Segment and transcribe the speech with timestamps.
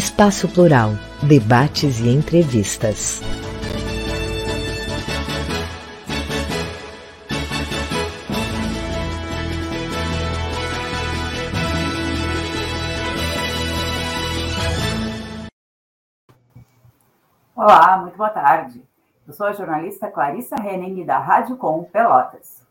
[0.00, 3.20] Espaço Plural, debates e entrevistas.
[17.54, 18.82] Olá, muito boa tarde.
[19.26, 22.66] Eu sou a jornalista Clarissa Henning, da Rádio Com Pelotas.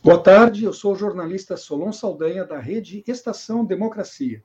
[0.00, 4.44] Boa tarde, eu sou o jornalista Solon Saldanha, da Rede Estação Democracia.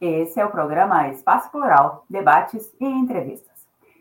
[0.00, 3.54] Esse é o programa Espaço Plural, debates e entrevistas.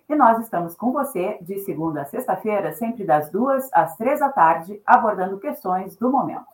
[0.09, 4.29] E nós estamos com você de segunda a sexta-feira, sempre das duas às três da
[4.29, 6.53] tarde, abordando questões do momento.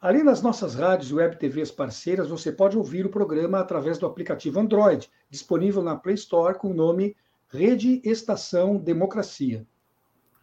[0.00, 4.06] Além das nossas rádios e web TVs parceiras, você pode ouvir o programa através do
[4.06, 7.16] aplicativo Android, disponível na Play Store com o nome
[7.48, 9.66] Rede Estação Democracia.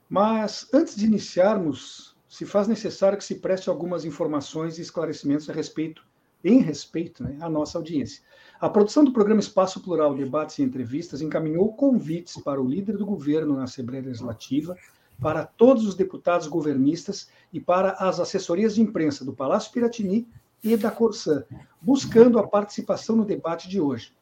[0.08, 5.54] Mas, antes de iniciarmos, se faz necessário que se preste algumas informações e esclarecimentos a
[5.54, 6.06] respeito,
[6.46, 8.24] em respeito né, à nossa audiência.
[8.62, 13.06] A produção do programa Espaço Plural Debates e Entrevistas encaminhou convites para o líder do
[13.06, 14.78] governo na Assembleia Legislativa,
[15.20, 20.28] para todos os deputados governistas e para as assessorias de imprensa do Palácio Piratini
[20.64, 21.44] e da Corsã,
[21.82, 24.14] buscando a participação no debate de hoje.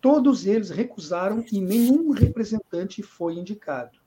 [0.00, 3.98] Todos eles recusaram e nenhum representante foi indicado.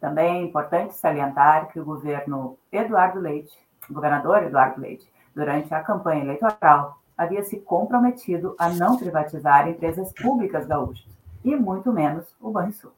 [0.00, 3.56] Também é importante salientar que o governo Eduardo Leite,
[3.90, 10.66] governador Eduardo Leite, durante a campanha eleitoral, havia se comprometido a não privatizar empresas públicas
[10.66, 11.06] gaúchas,
[11.44, 12.92] e muito menos o Banrisul.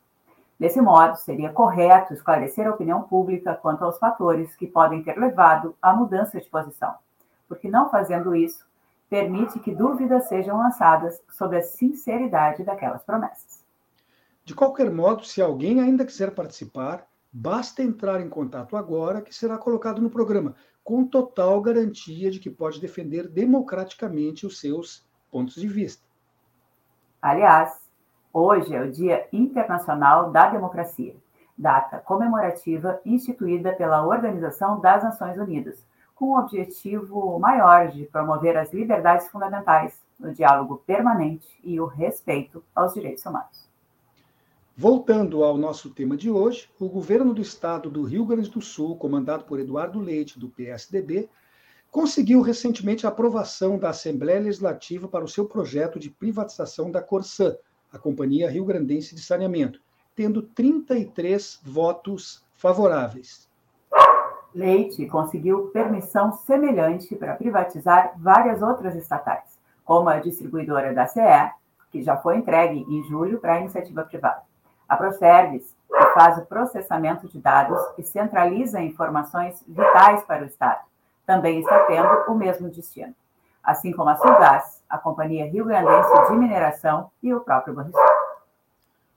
[0.59, 5.75] Desse modo, seria correto esclarecer a opinião pública quanto aos fatores que podem ter levado
[5.83, 6.95] à mudança de posição,
[7.49, 8.65] porque não fazendo isso,
[9.11, 13.63] permite que dúvidas sejam lançadas sobre a sinceridade daquelas promessas.
[14.45, 19.59] De qualquer modo, se alguém ainda quiser participar, basta entrar em contato agora que será
[19.59, 20.55] colocado no programa,
[20.85, 26.05] com total garantia de que pode defender democraticamente os seus pontos de vista.
[27.23, 27.81] Aliás,
[28.31, 31.17] hoje é o Dia Internacional da Democracia,
[31.57, 35.83] data comemorativa instituída pela Organização das Nações Unidas,
[36.15, 42.63] com o objetivo maior de promover as liberdades fundamentais, o diálogo permanente e o respeito
[42.75, 43.64] aos direitos humanos.
[44.77, 48.97] Voltando ao nosso tema de hoje, o governo do estado do Rio Grande do Sul,
[48.97, 51.29] comandado por Eduardo Leite, do PSDB,
[51.93, 57.57] conseguiu recentemente a aprovação da Assembleia Legislativa para o seu projeto de privatização da Corsã,
[57.93, 59.81] a Companhia Rio Grandense de Saneamento,
[60.17, 63.49] tendo 33 votos favoráveis.
[64.53, 71.53] Leite conseguiu permissão semelhante para privatizar várias outras estatais, como a distribuidora da CE,
[71.93, 74.44] que já foi entregue em julho para a iniciativa privada.
[74.95, 80.83] A Proservice, que faz o processamento de dados e centraliza informações vitais para o Estado,
[81.27, 83.13] também está tendo o mesmo destino,
[83.61, 88.01] assim como a Sulgás, a Companhia Rio Grandense de Mineração e o próprio Banrisul.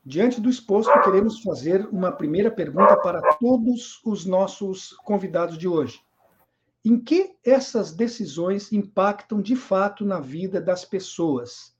[0.03, 6.01] Diante do exposto, queremos fazer uma primeira pergunta para todos os nossos convidados de hoje.
[6.83, 11.76] Em que essas decisões impactam de fato na vida das pessoas?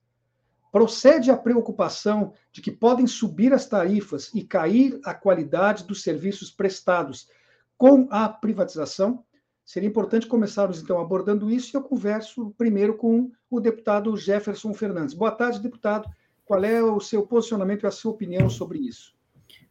[0.70, 6.50] Procede a preocupação de que podem subir as tarifas e cair a qualidade dos serviços
[6.50, 7.28] prestados
[7.76, 9.24] com a privatização?
[9.64, 15.14] Seria importante começarmos, então, abordando isso, e eu converso primeiro com o deputado Jefferson Fernandes.
[15.14, 16.08] Boa tarde, deputado.
[16.44, 19.14] Qual é o seu posicionamento e a sua opinião sobre isso?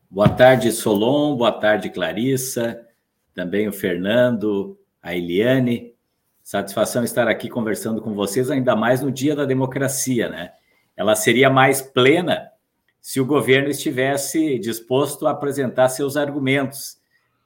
[0.09, 1.35] Boa tarde, Solon.
[1.35, 2.85] Boa tarde, Clarissa.
[3.33, 5.95] Também o Fernando, a Eliane.
[6.44, 10.51] Satisfação estar aqui conversando com vocês, ainda mais no Dia da Democracia, né?
[10.97, 12.51] Ela seria mais plena
[12.99, 16.99] se o governo estivesse disposto a apresentar seus argumentos,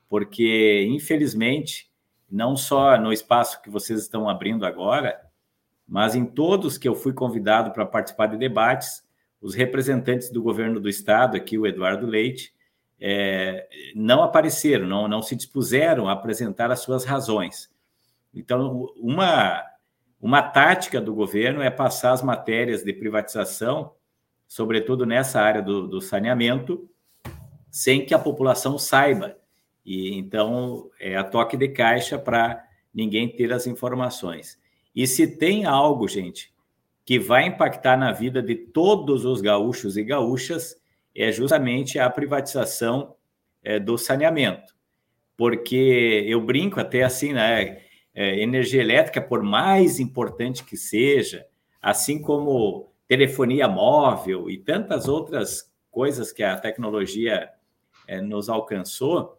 [0.10, 1.92] porque, infelizmente,
[2.32, 5.20] não só no espaço que vocês estão abrindo agora,
[5.88, 9.04] mas em todos que eu fui convidado para participar de debates,
[9.42, 12.54] os representantes do governo do estado, aqui o Eduardo Leite,
[13.00, 17.70] é, não apareceram, não, não se dispuseram a apresentar as suas razões.
[18.34, 19.62] Então, uma
[20.22, 23.94] uma tática do governo é passar as matérias de privatização,
[24.48, 26.88] sobretudo nessa área do, do saneamento,
[27.72, 29.38] sem que a população saiba.
[29.84, 32.64] E então é a toque de caixa para
[32.94, 34.60] ninguém ter as informações.
[34.96, 36.54] E se tem algo, gente,
[37.04, 40.80] que vai impactar na vida de todos os gaúchos e gaúchas,
[41.16, 43.16] é justamente a privatização
[43.64, 44.76] é, do saneamento.
[45.36, 47.82] Porque eu brinco até assim, né?
[48.14, 51.46] É, energia elétrica, por mais importante que seja,
[51.82, 57.50] assim como telefonia móvel e tantas outras coisas que a tecnologia
[58.08, 59.38] é, nos alcançou,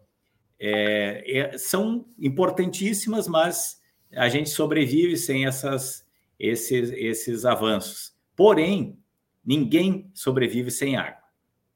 [0.59, 3.81] é, é são importantíssimas, mas
[4.11, 6.07] a gente sobrevive sem essas,
[6.39, 8.13] esses, esses avanços.
[8.35, 8.97] Porém,
[9.43, 11.21] ninguém sobrevive sem água.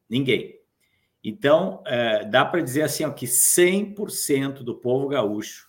[0.10, 0.58] Ninguém.
[1.24, 5.68] Então, é, dá para dizer assim ó, que 100% do povo gaúcho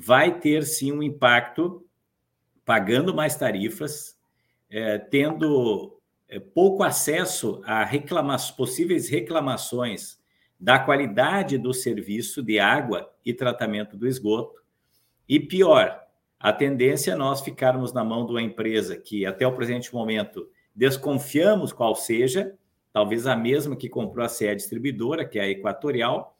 [0.00, 1.84] vai ter sim um impacto
[2.64, 4.16] pagando mais tarifas,
[4.70, 5.98] é, tendo
[6.28, 10.16] é, pouco acesso a reclamações, possíveis reclamações
[10.58, 14.62] da qualidade do serviço de água e tratamento do esgoto.
[15.28, 16.00] E pior,
[16.38, 20.48] a tendência é nós ficarmos na mão de uma empresa que, até o presente momento,
[20.76, 22.54] desconfiamos qual seja,
[22.92, 26.38] talvez a mesma que comprou a CE distribuidora, que é a Equatorial.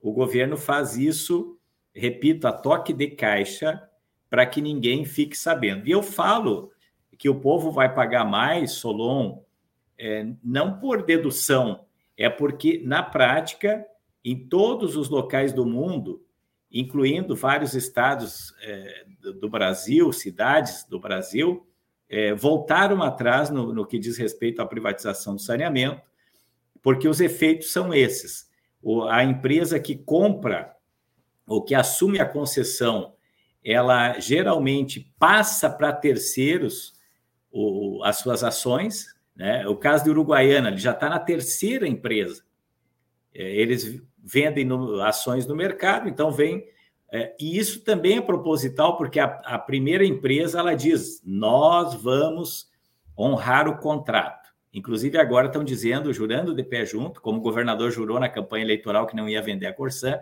[0.00, 1.58] O governo faz isso
[1.94, 3.88] repito, a toque de caixa
[4.30, 5.86] para que ninguém fique sabendo.
[5.86, 6.72] E eu falo
[7.18, 9.42] que o povo vai pagar mais, Solon,
[9.98, 11.84] é, não por dedução,
[12.16, 13.86] é porque, na prática,
[14.24, 16.24] em todos os locais do mundo,
[16.70, 19.04] incluindo vários estados é,
[19.40, 21.66] do Brasil, cidades do Brasil,
[22.08, 26.02] é, voltaram atrás no, no, que diz respeito à privatização do saneamento,
[26.82, 28.50] porque os efeitos são esses.
[28.82, 30.74] O, a empresa que compra
[31.52, 33.12] ou que assume a concessão,
[33.62, 36.94] ela geralmente passa para terceiros
[37.50, 39.14] o, as suas ações.
[39.36, 39.66] Né?
[39.68, 42.42] O caso de Uruguaiana, ele já está na terceira empresa.
[43.34, 46.66] É, eles vendem no, ações no mercado, então vem.
[47.12, 52.70] É, e isso também é proposital, porque a, a primeira empresa ela diz: nós vamos
[53.16, 54.50] honrar o contrato.
[54.72, 59.06] Inclusive, agora estão dizendo, jurando de pé junto, como o governador jurou na campanha eleitoral
[59.06, 60.18] que não ia vender a Corsã,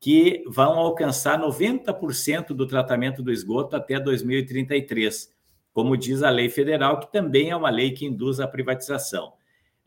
[0.00, 5.34] que vão alcançar 90% do tratamento do esgoto até 2033,
[5.72, 9.34] como diz a lei federal, que também é uma lei que induz a privatização.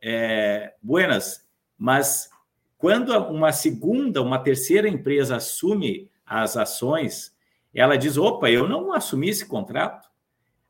[0.01, 1.47] É, buenas,
[1.77, 2.29] mas
[2.77, 7.35] quando uma segunda, uma terceira empresa assume as ações,
[7.73, 10.09] ela diz: opa, eu não assumi esse contrato.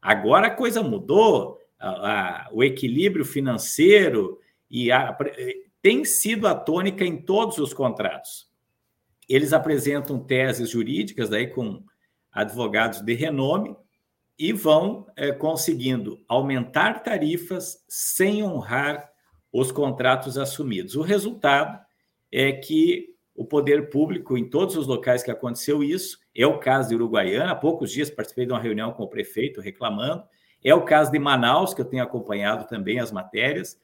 [0.02, 5.16] Agora a coisa mudou, a, a, o equilíbrio financeiro e a,
[5.82, 8.49] tem sido a tônica em todos os contratos
[9.30, 11.84] eles apresentam teses jurídicas daí com
[12.32, 13.76] advogados de renome
[14.38, 19.10] e vão é, conseguindo aumentar tarifas sem honrar
[19.54, 20.96] os contratos assumidos.
[20.96, 21.80] O resultado
[22.32, 26.90] é que o poder público, em todos os locais que aconteceu isso, é o caso
[26.90, 30.24] de Uruguaiana, há poucos dias participei de uma reunião com o prefeito reclamando,
[30.64, 33.80] é o caso de Manaus, que eu tenho acompanhado também as matérias,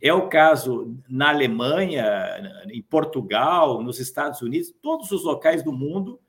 [0.00, 6.20] é o caso na Alemanha, em Portugal, nos Estados Unidos, todos os locais do mundo,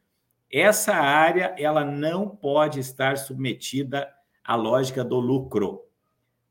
[0.52, 4.12] essa área ela não pode estar submetida
[4.44, 5.84] à lógica do lucro,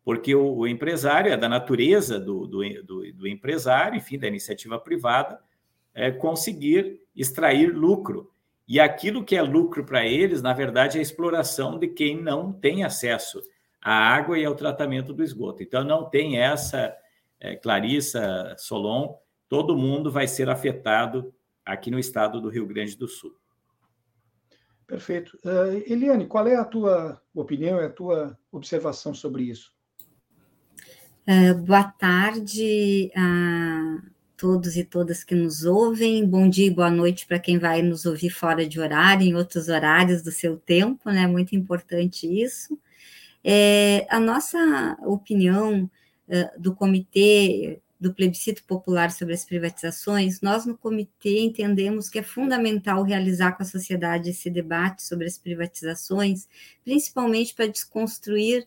[0.05, 4.79] porque o, o empresário é da natureza do, do, do, do, empresário, enfim, da iniciativa
[4.79, 5.41] privada,
[5.93, 8.31] é conseguir extrair lucro.
[8.69, 12.53] E aquilo que é lucro para eles, na verdade, é a exploração de quem não
[12.53, 13.43] tem acesso
[13.83, 15.63] à água e ao tratamento do esgoto.
[15.63, 16.95] Então, não tem essa
[17.41, 19.15] é, Clarissa, Solon,
[19.49, 23.35] todo mundo vai ser afetado aqui no estado do Rio Grande do Sul.
[24.87, 25.39] Perfeito.
[25.45, 29.71] Uh, Eliane, qual é a tua opinião e a tua observação sobre isso?
[31.29, 34.01] Uh, boa tarde a
[34.35, 36.27] todos e todas que nos ouvem.
[36.27, 39.69] Bom dia e boa noite para quem vai nos ouvir fora de horário, em outros
[39.69, 41.27] horários do seu tempo, né?
[41.27, 42.79] Muito importante isso.
[43.45, 45.91] É, a nossa opinião
[46.59, 53.03] do Comitê do Plebiscito Popular sobre as Privatizações, nós no comitê entendemos que é fundamental
[53.03, 56.49] realizar com a sociedade esse debate sobre as privatizações,
[56.85, 58.67] principalmente para desconstruir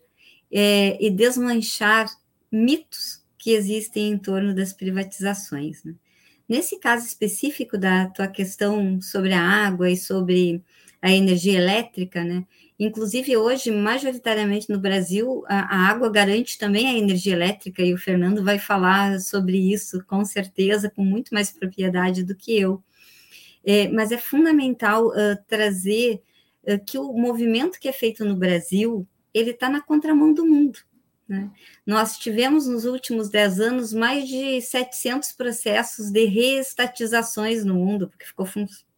[0.52, 2.06] é, e desmanchar
[2.50, 5.82] mitos que existem em torno das privatizações.
[5.82, 5.94] Né?
[6.46, 10.62] Nesse caso específico da tua questão sobre a água e sobre
[11.00, 12.44] a energia elétrica, né?
[12.84, 17.96] Inclusive, hoje, majoritariamente no Brasil, a, a, água garante também a energia elétrica, e o
[17.96, 22.82] Fernando vai falar sobre isso com certeza, com muito mais propriedade do que eu.
[23.64, 26.20] É, mas é fundamental uh, trazer
[26.64, 30.80] uh, que o movimento que é feito no Brasil, ele está na contramão do mundo.
[31.28, 31.52] Né?
[31.86, 38.26] Nós tivemos nos últimos dez anos mais de 700 processos de reestatizações no mundo, porque
[38.26, 38.44] ficou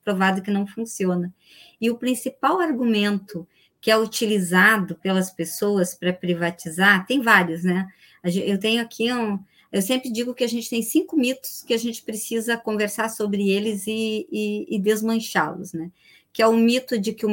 [0.02, 1.34] provado que não funciona.
[1.78, 3.46] E o principal argumento
[3.84, 7.86] que é utilizado pelas pessoas para privatizar, tem vários, né?
[8.24, 9.38] Eu tenho aqui um.
[9.70, 13.50] Eu sempre digo que a gente tem cinco mitos que a gente precisa conversar sobre
[13.50, 15.90] eles e, e, e desmanchá-los, né?
[16.32, 17.30] Que é o mito de que o,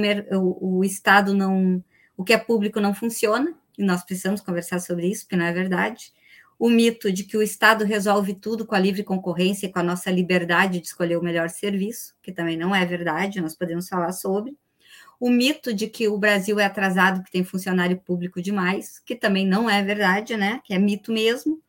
[0.60, 1.82] o, Estado não.
[2.18, 5.54] O que é público não funciona, e nós precisamos conversar sobre isso, porque não é
[5.54, 6.12] verdade
[6.60, 9.84] o mito de que o Estado resolve tudo com a livre concorrência e com a
[9.84, 14.12] nossa liberdade de escolher o melhor serviço, que também não é verdade, nós podemos falar
[14.12, 14.56] sobre
[15.22, 19.46] o mito de que o Brasil é atrasado, que tem funcionário público demais, que também
[19.46, 20.60] não é verdade, né?
[20.66, 21.62] Que é mito mesmo.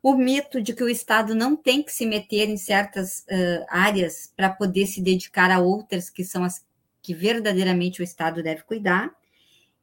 [0.00, 4.32] O mito de que o Estado não tem que se meter em certas uh, áreas
[4.36, 6.64] para poder se dedicar a outras que são as
[7.02, 9.10] que verdadeiramente o Estado deve cuidar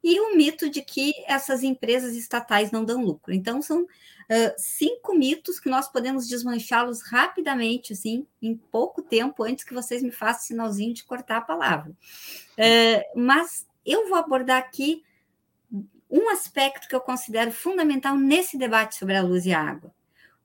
[0.02, 3.32] e o mito de que essas empresas estatais não dão lucro.
[3.32, 9.64] Então, são uh, cinco mitos que nós podemos desmanchá-los rapidamente, assim, em pouco tempo, antes
[9.64, 11.90] que vocês me façam sinalzinho de cortar a palavra.
[11.90, 15.02] Uh, mas eu vou abordar aqui
[16.08, 19.92] um aspecto que eu considero fundamental nesse debate sobre a luz e a água.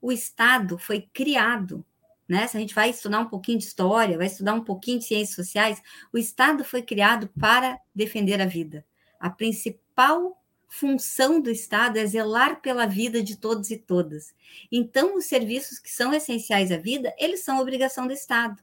[0.01, 1.85] O Estado foi criado
[2.31, 2.47] né?
[2.47, 5.35] Se a gente vai estudar um pouquinho de história, vai estudar um pouquinho de ciências
[5.35, 8.85] sociais, o Estado foi criado para defender a vida.
[9.21, 10.35] A principal
[10.67, 14.33] função do Estado é zelar pela vida de todos e todas.
[14.71, 18.59] Então, os serviços que são essenciais à vida, eles são obrigação do Estado.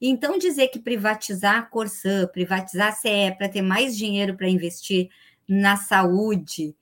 [0.00, 5.10] Então, dizer que privatizar a Corsã, privatizar a CE para ter mais dinheiro para investir
[5.48, 6.76] na saúde,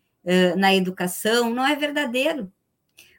[0.59, 2.53] na educação, não é verdadeiro.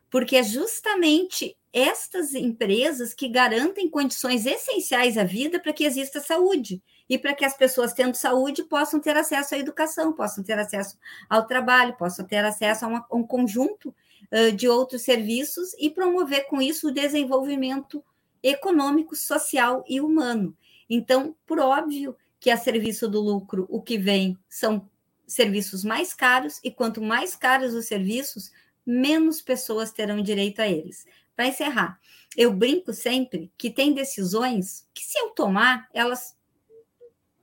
[0.09, 6.83] Porque é justamente estas empresas que garantem condições essenciais à vida para que exista saúde
[7.11, 10.97] e para que as pessoas tendo saúde possam ter acesso à educação, possam ter acesso
[11.29, 13.93] ao trabalho, possam ter acesso a, uma, um conjunto
[14.31, 18.01] uh, de outros serviços e promover com isso o desenvolvimento
[18.41, 20.55] econômico, social e humano.
[20.89, 24.89] Então, por óbvio que a serviço do lucro, o que vem são
[25.27, 28.53] serviços mais caros, e quanto mais caros os serviços,
[28.85, 31.05] menos pessoas terão direito a eles.
[31.35, 31.99] Para encerrar,
[32.37, 36.39] eu brinco sempre que tem decisões que, se eu tomar, elas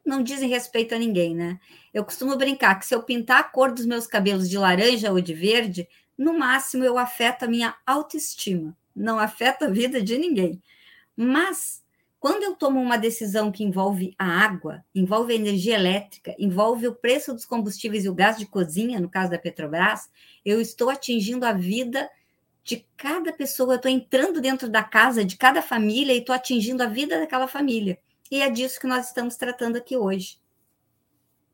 [0.09, 1.61] não dizem respeito a ninguém, né?
[1.93, 5.21] Eu costumo brincar que se eu pintar a cor dos meus cabelos de laranja ou
[5.21, 10.61] de verde, no máximo eu afeto a minha autoestima, não afeta a vida de ninguém.
[11.17, 11.83] Mas
[12.19, 16.95] quando eu tomo uma decisão que envolve a água, envolve a energia elétrica, envolve o
[16.95, 20.11] preço dos combustíveis e o gás de cozinha, no caso da Petrobras,
[20.45, 22.11] eu estou atingindo a vida
[22.65, 26.83] de cada pessoa, eu estou entrando dentro da casa de cada família e estou atingindo
[26.83, 27.99] a vida daquela família.
[28.31, 30.41] E é disso que nós estamos tratando aqui hoje.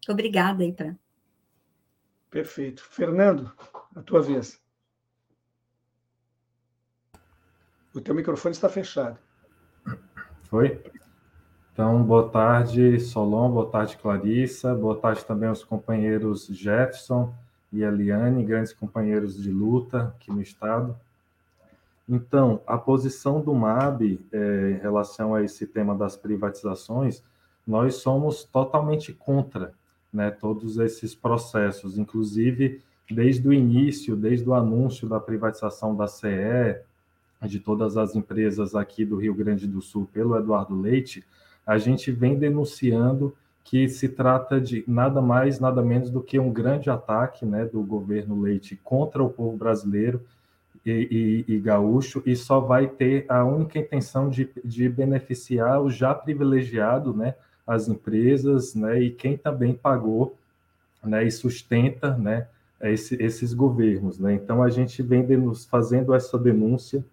[0.08, 0.96] Obrigada aí para.
[2.30, 2.84] Perfeito.
[2.84, 3.52] Fernando,
[3.94, 4.60] a tua vez.
[7.94, 9.18] O teu microfone está fechado.
[10.44, 10.82] Foi?
[11.72, 17.34] Então, boa tarde, Solon, boa tarde, Clarissa, boa tarde também aos companheiros Jefferson
[17.72, 20.98] e Eliane, grandes companheiros de luta aqui no Estado.
[22.08, 27.22] Então, a posição do MAB é, em relação a esse tema das privatizações,
[27.66, 29.72] nós somos totalmente contra
[30.12, 36.78] né, todos esses processos, inclusive desde o início, desde o anúncio da privatização da CE,
[37.42, 41.24] de todas as empresas aqui do Rio Grande do Sul pelo Eduardo Leite,
[41.66, 46.52] a gente vem denunciando que se trata de nada mais, nada menos do que um
[46.52, 50.22] grande ataque né, do governo Leite contra o povo brasileiro
[50.84, 55.90] e, e, e, gaúcho, e só vai ter a única intenção de, de beneficiar o
[55.90, 57.34] já privilegiado, né,
[57.66, 60.36] as empresas, né, e quem também pagou,
[61.02, 62.46] né, e sustenta, né,
[62.82, 64.34] esse, esses governos, né.
[64.34, 65.26] Então a gente vem
[65.70, 67.04] fazendo essa denúncia.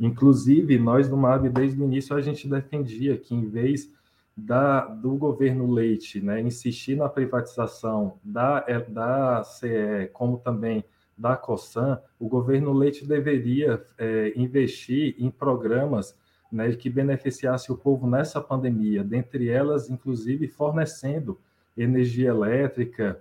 [0.00, 3.90] Inclusive nós do MAB desde o início a gente defendia que em vez
[4.36, 10.84] da, do governo Leite, né, insistir na privatização da da CE, como também
[11.16, 16.16] da COSAN, o governo Leite deveria é, investir em programas
[16.52, 21.38] né, que beneficiasse o povo nessa pandemia, dentre elas, inclusive, fornecendo
[21.76, 23.20] energia elétrica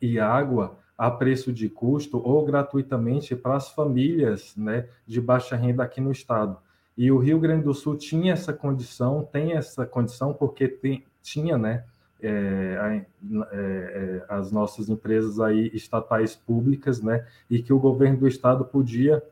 [0.00, 5.84] e água a preço de custo ou gratuitamente para as famílias né, de baixa renda
[5.84, 6.58] aqui no estado.
[6.96, 11.56] E o Rio Grande do Sul tinha essa condição, tem essa condição porque tem, tinha
[11.56, 11.84] né,
[12.20, 13.04] é,
[13.52, 18.64] é, é, as nossas empresas aí estatais públicas, né, e que o governo do estado
[18.64, 19.22] podia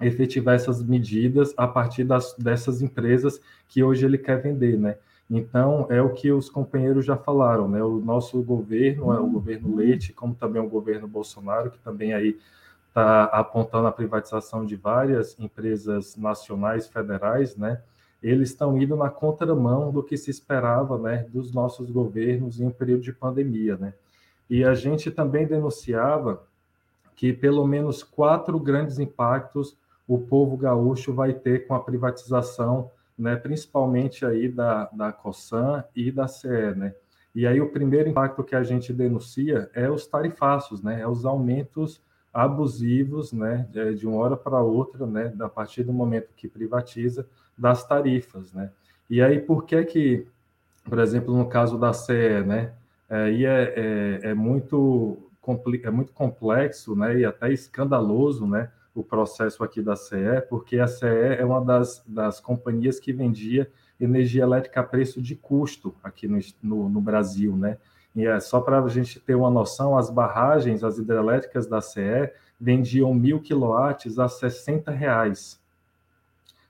[0.00, 4.96] efetivar essas medidas a partir das, dessas empresas que hoje ele quer vender, né.
[5.30, 9.76] Então, é o que os companheiros já falaram, né, o nosso governo, é o governo
[9.76, 12.38] Leite, como também o governo Bolsonaro, que também aí
[12.88, 17.80] está apontando a privatização de várias empresas nacionais, federais, né,
[18.22, 22.70] eles estão indo na contramão do que se esperava né, dos nossos governos em um
[22.70, 23.76] período de pandemia.
[23.76, 23.94] Né?
[24.48, 26.44] E a gente também denunciava
[27.16, 33.36] que pelo menos quatro grandes impactos o povo gaúcho vai ter com a privatização, né,
[33.36, 36.74] principalmente aí da, da COSAN e da CE.
[36.76, 36.94] Né?
[37.34, 41.24] E aí o primeiro impacto que a gente denuncia é os tarifaços, né, é os
[41.24, 42.00] aumentos
[42.32, 47.86] abusivos, né, de uma hora para outra, né, a partir do momento que privatiza, das
[47.86, 48.70] tarifas, né?
[49.08, 50.26] E aí, por que que,
[50.84, 52.72] por exemplo, no caso da CE, né,
[53.08, 55.18] aí é, é, é, muito,
[55.82, 60.86] é muito complexo, né, e até escandaloso, né, o processo aqui da CE, porque a
[60.86, 66.26] CE é uma das, das companhias que vendia energia elétrica a preço de custo aqui
[66.26, 67.78] no, no, no Brasil, né?
[68.14, 72.30] E é só para a gente ter uma noção, as barragens, as hidrelétricas da CE
[72.60, 75.61] vendiam mil quilowatts a 60 reais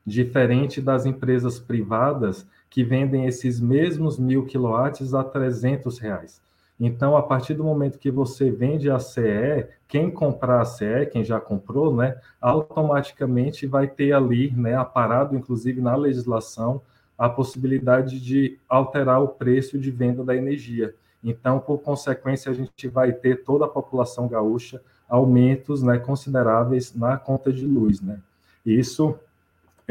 [0.04, 6.40] diferente das empresas privadas que vendem esses mesmos mil quilowatts a 300 reais.
[6.80, 11.22] Então, a partir do momento que você vende a CE, quem comprar a CE, quem
[11.22, 16.80] já comprou, né, automaticamente vai ter ali, né, aparado, inclusive na legislação,
[17.16, 20.94] a possibilidade de alterar o preço de venda da energia.
[21.22, 27.16] Então, por consequência, a gente vai ter toda a população gaúcha aumentos né, consideráveis na
[27.16, 28.00] conta de luz.
[28.00, 28.18] Né?
[28.64, 29.14] Isso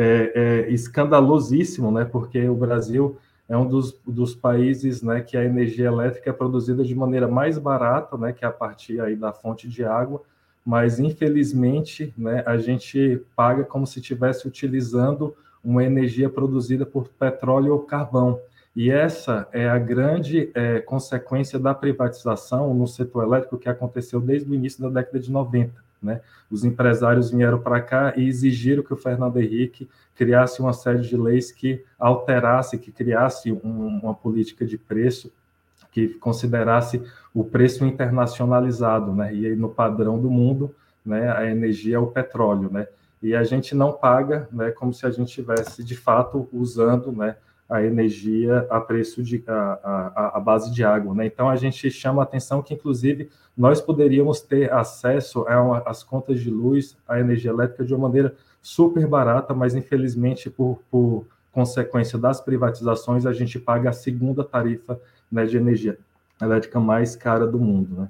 [0.01, 2.05] é, é escandalosíssimo, né?
[2.05, 3.17] Porque o Brasil
[3.51, 7.57] é um dos, dos países, né, que a energia elétrica é produzida de maneira mais
[7.57, 10.21] barata, né, que é a partir aí da fonte de água,
[10.65, 17.73] mas infelizmente, né, a gente paga como se estivesse utilizando uma energia produzida por petróleo
[17.73, 18.39] ou carvão.
[18.73, 24.49] E essa é a grande é, consequência da privatização no setor elétrico que aconteceu desde
[24.49, 25.73] o início da década de 90.
[26.01, 26.21] Né?
[26.49, 31.15] Os empresários vieram para cá e exigiram que o Fernando Henrique criasse uma série de
[31.15, 35.31] leis que alterasse, que criasse um, uma política de preço
[35.91, 39.33] que considerasse o preço internacionalizado, né?
[39.33, 40.73] E aí, no padrão do mundo,
[41.05, 42.87] né, a energia é o petróleo, né?
[43.21, 47.35] E a gente não paga, né, como se a gente estivesse de fato usando, né,
[47.71, 51.25] a energia a preço de a, a, a, base de água, né?
[51.25, 55.45] Então a gente chama a atenção que inclusive nós poderíamos ter acesso
[55.86, 60.81] às contas de luz, à energia elétrica de uma maneira super barata, mas infelizmente por,
[60.91, 64.99] por consequência das privatizações a gente paga a segunda tarifa
[65.31, 65.97] né, de energia
[66.41, 68.10] elétrica mais cara do mundo, né?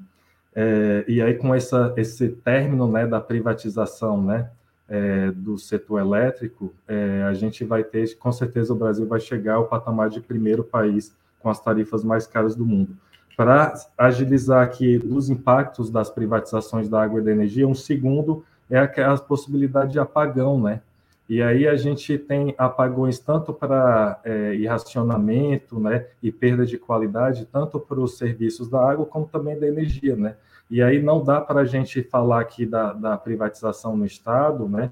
[0.54, 4.50] É, e aí com essa, esse término né, da privatização, né,
[4.92, 9.56] é, do setor elétrico, é, a gente vai ter, com certeza, o Brasil vai chegar
[9.56, 12.96] ao patamar de primeiro país com as tarifas mais caras do mundo.
[13.38, 18.78] para agilizar aqui os impactos das privatizações da água e da energia, um segundo é
[18.78, 20.82] a, a possibilidade de apagão, né?
[21.28, 27.48] E aí a gente tem apagões tanto para é, irracionamento, né, e perda de qualidade,
[27.50, 30.36] tanto para os serviços da água como também da energia, né?
[30.72, 34.90] E aí não dá para a gente falar aqui da, da, privatização no Estado, né,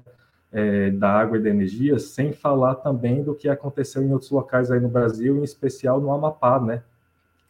[0.52, 4.70] é, da água e da energia, sem falar também do que aconteceu em outros locais
[4.70, 6.82] aí no Brasil, em especial no Amapá, né?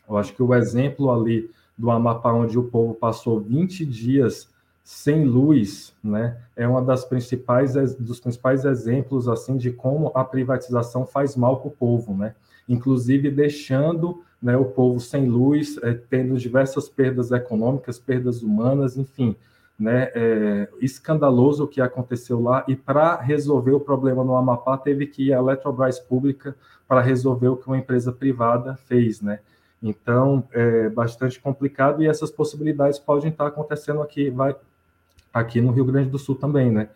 [0.08, 4.48] Eu acho que o exemplo ali do Amapá, onde o povo passou 20 dias
[4.84, 11.04] sem luz, né, é uma das principais dos principais exemplos assim de como a privatização
[11.04, 12.36] faz mal para o povo, né?
[12.68, 19.36] Inclusive deixando né, o povo sem luz, é, tendo diversas perdas econômicas, perdas humanas, enfim,
[19.78, 20.10] né?
[20.14, 25.28] É, escandaloso o que aconteceu lá e para resolver o problema no Amapá teve que
[25.28, 26.54] ir a Eletrobras pública
[26.86, 29.40] para resolver o que uma empresa privada fez, né?
[29.82, 34.54] Então, é bastante complicado e essas possibilidades podem estar acontecendo aqui, vai,
[35.32, 36.90] aqui no Rio Grande do Sul também, né?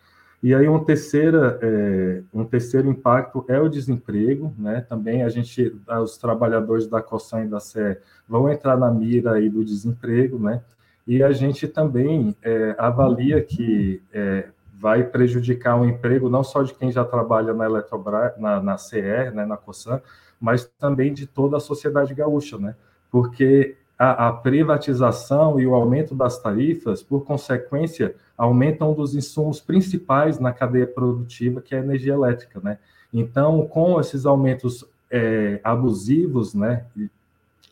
[0.45, 4.81] E aí um, terceira, é, um terceiro impacto é o desemprego, né?
[4.87, 7.97] Também a gente, os trabalhadores da COSAN e da CE
[8.29, 10.61] vão entrar na mira aí do desemprego, né?
[11.07, 16.75] E a gente também é, avalia que é, vai prejudicar o emprego não só de
[16.75, 19.01] quem já trabalha na Eletrobras, na, na CE,
[19.33, 19.99] né, na COSAN,
[20.39, 22.75] mas também de toda a sociedade gaúcha, né?
[23.09, 29.59] Porque a, a, privatização e o aumento das tarifas, por consequência, aumentam um dos insumos
[29.59, 32.77] principais na cadeia produtiva, que é a energia elétrica, né?
[33.13, 36.85] Então, com esses aumentos é, abusivos, né,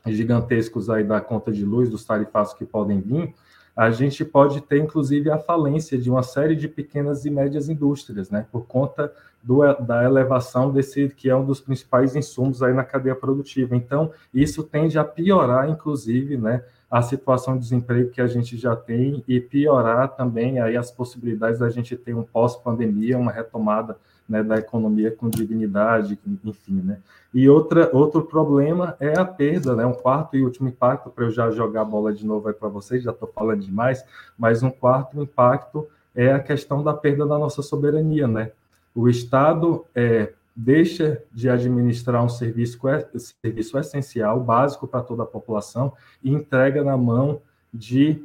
[0.05, 3.33] gigantescos aí da conta de luz, dos tarifaços que podem vir,
[3.75, 8.29] a gente pode ter, inclusive, a falência de uma série de pequenas e médias indústrias,
[8.29, 12.83] né, por conta do, da elevação desse, que é um dos principais insumos aí na
[12.83, 13.75] cadeia produtiva.
[13.75, 18.75] Então, isso tende a piorar, inclusive, né, a situação de desemprego que a gente já
[18.75, 23.97] tem e piorar também aí as possibilidades da gente ter um pós-pandemia, uma retomada
[24.29, 26.99] né, da economia com dignidade, enfim, né?
[27.33, 29.83] E outra, outro problema é a perda, né?
[29.87, 32.69] Um quarto e último impacto, para eu já jogar a bola de novo aí para
[32.69, 34.05] vocês, já estou falando demais,
[34.37, 38.51] mas um quarto impacto é a questão da perda da nossa soberania, né?
[38.93, 42.79] O Estado é, deixa de administrar um serviço,
[43.15, 47.41] serviço essencial, básico para toda a população, e entrega na mão
[47.73, 48.23] de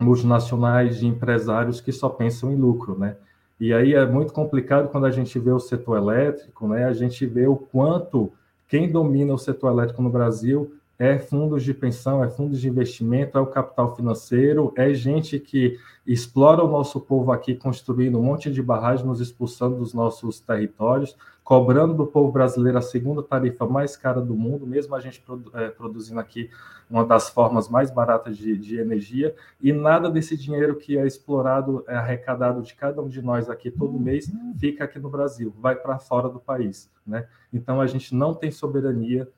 [0.00, 3.16] multinacionais, de empresários que só pensam em lucro, né?
[3.60, 6.84] E aí é muito complicado quando a gente vê o setor elétrico, né?
[6.84, 8.32] A gente vê o quanto
[8.68, 13.38] quem domina o setor elétrico no Brasil é fundos de pensão, é fundos de investimento,
[13.38, 18.50] é o capital financeiro, é gente que explora o nosso povo aqui, construindo um monte
[18.50, 23.96] de barragens, nos expulsando dos nossos territórios, cobrando do povo brasileiro a segunda tarifa mais
[23.96, 25.22] cara do mundo, mesmo a gente
[25.54, 26.50] é, produzindo aqui
[26.90, 31.84] uma das formas mais baratas de, de, energia, e nada desse dinheiro que é explorado,
[31.86, 35.76] é arrecadado de cada um de nós aqui todo mês, fica aqui no Brasil, vai
[35.76, 36.90] para fora do país.
[37.06, 37.26] Né?
[37.52, 39.28] Então a gente não tem soberania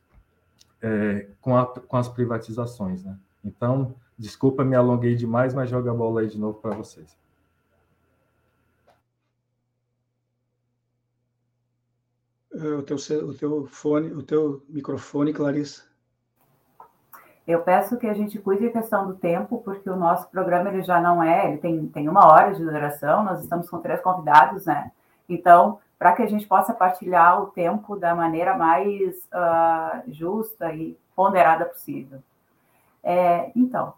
[0.83, 3.05] é, com, a, com as privatizações.
[3.05, 3.17] Né?
[3.45, 7.19] Então, desculpa, me alonguei demais, mas joga a bola aí de novo para vocês.
[12.53, 15.85] É, o teu, o teu fone, o teu microfone, Clarissa.
[17.47, 20.83] Eu peço que a gente cuide a questão do tempo, porque o nosso programa ele
[20.83, 24.67] já não é, ele tem, tem uma hora de duração, nós estamos com três convidados,
[24.67, 24.93] né?
[25.29, 30.97] Então, para que a gente possa partilhar o tempo da maneira mais uh, justa e
[31.15, 32.23] ponderada possível.
[33.05, 33.93] É, então,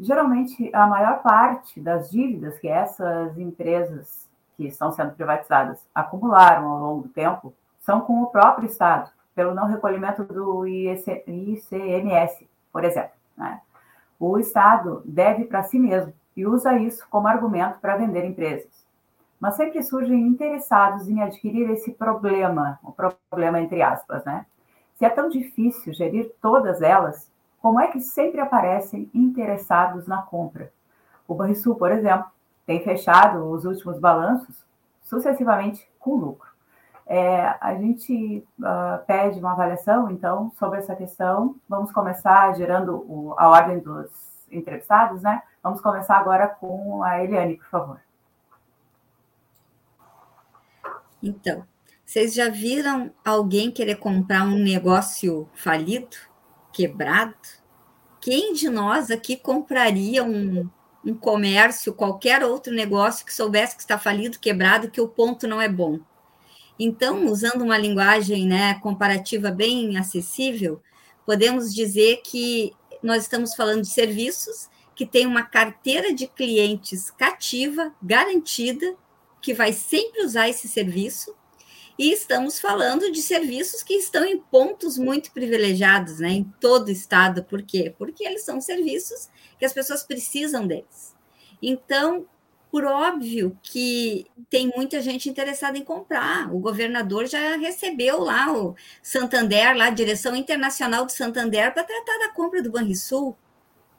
[0.00, 6.78] geralmente a maior parte das dívidas que essas empresas que estão sendo privatizadas acumularam ao
[6.80, 12.82] longo do tempo são com o próprio Estado, pelo não recolhimento do IC, ICMS, por
[12.82, 13.12] exemplo.
[13.36, 13.60] Né?
[14.18, 18.87] O Estado deve para si mesmo e usa isso como argumento para vender empresas
[19.40, 24.46] mas sempre surgem interessados em adquirir esse problema, o problema entre aspas, né?
[24.96, 30.72] Se é tão difícil gerir todas elas, como é que sempre aparecem interessados na compra?
[31.26, 32.26] O Banrisul, por exemplo,
[32.66, 34.64] tem fechado os últimos balanços
[35.02, 36.48] sucessivamente com lucro.
[37.06, 41.54] É, a gente uh, pede uma avaliação, então, sobre essa questão.
[41.68, 44.10] Vamos começar gerando o, a ordem dos
[44.50, 45.42] entrevistados, né?
[45.62, 48.07] Vamos começar agora com a Eliane, por favor.
[51.22, 51.66] Então,
[52.04, 56.16] vocês já viram alguém querer comprar um negócio falido,
[56.72, 57.34] quebrado?
[58.20, 60.68] Quem de nós aqui compraria um,
[61.04, 65.60] um comércio, qualquer outro negócio que soubesse que está falido, quebrado, que o ponto não
[65.60, 66.00] é bom?
[66.78, 70.80] Então, usando uma linguagem né, comparativa bem acessível,
[71.26, 77.92] podemos dizer que nós estamos falando de serviços que tem uma carteira de clientes cativa,
[78.02, 78.96] garantida,
[79.40, 81.34] que vai sempre usar esse serviço.
[81.98, 86.92] E estamos falando de serviços que estão em pontos muito privilegiados, né, em todo o
[86.92, 87.42] estado.
[87.42, 87.92] Por quê?
[87.98, 91.16] Porque eles são serviços que as pessoas precisam deles.
[91.60, 92.26] Então,
[92.70, 96.54] por óbvio que tem muita gente interessada em comprar.
[96.54, 102.18] O governador já recebeu lá o Santander, lá a direção internacional do Santander, para tratar
[102.18, 103.36] da compra do Banrisul.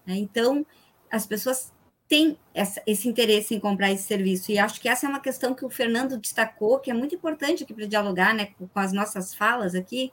[0.06, 0.18] Né?
[0.18, 0.66] Então,
[1.12, 1.74] as pessoas
[2.10, 4.52] têm essa, esse interesse em comprar esse serviço.
[4.52, 7.64] E acho que essa é uma questão que o Fernando destacou, que é muito importante
[7.64, 10.12] aqui para dialogar né, com, com as nossas falas aqui,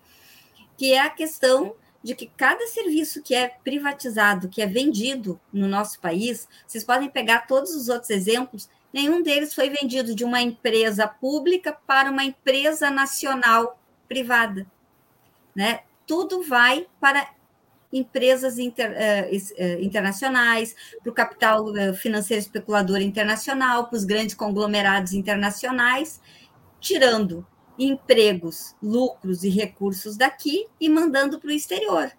[0.77, 5.67] que é a questão de que cada serviço que é privatizado, que é vendido no
[5.67, 10.41] nosso país, vocês podem pegar todos os outros exemplos, nenhum deles foi vendido de uma
[10.41, 14.67] empresa pública para uma empresa nacional privada.
[15.55, 15.81] Né?
[16.07, 17.27] Tudo vai para
[17.97, 26.21] empresas inter, uh, internacionais, para o capital financeiro especulador internacional, para os grandes conglomerados internacionais,
[26.81, 27.47] tirando
[27.79, 32.11] empregos, lucros e recursos daqui e mandando para o exterior.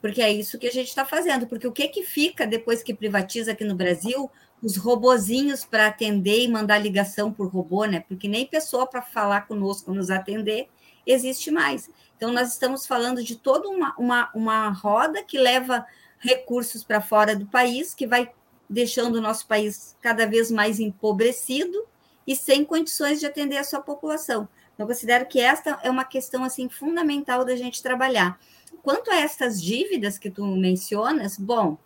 [0.00, 1.46] Porque é isso que a gente está fazendo.
[1.46, 4.30] Porque o que, que fica depois que privatiza aqui no Brasil?
[4.62, 8.04] Os robozinhos para atender e mandar ligação por robô, né?
[8.08, 10.68] Porque nem pessoa para falar conosco, nos atender,
[11.06, 11.88] existe mais.
[12.16, 15.86] Então, nós estamos falando de toda uma, uma, uma roda que leva
[16.18, 18.30] recursos para fora do país, que vai
[18.68, 21.86] deixando o nosso país cada vez mais empobrecido
[22.26, 24.48] e sem condições de atender a sua população.
[24.78, 28.38] Eu considero que esta é uma questão assim fundamental da gente trabalhar.
[28.82, 31.76] Quanto a estas dívidas que tu mencionas, bom,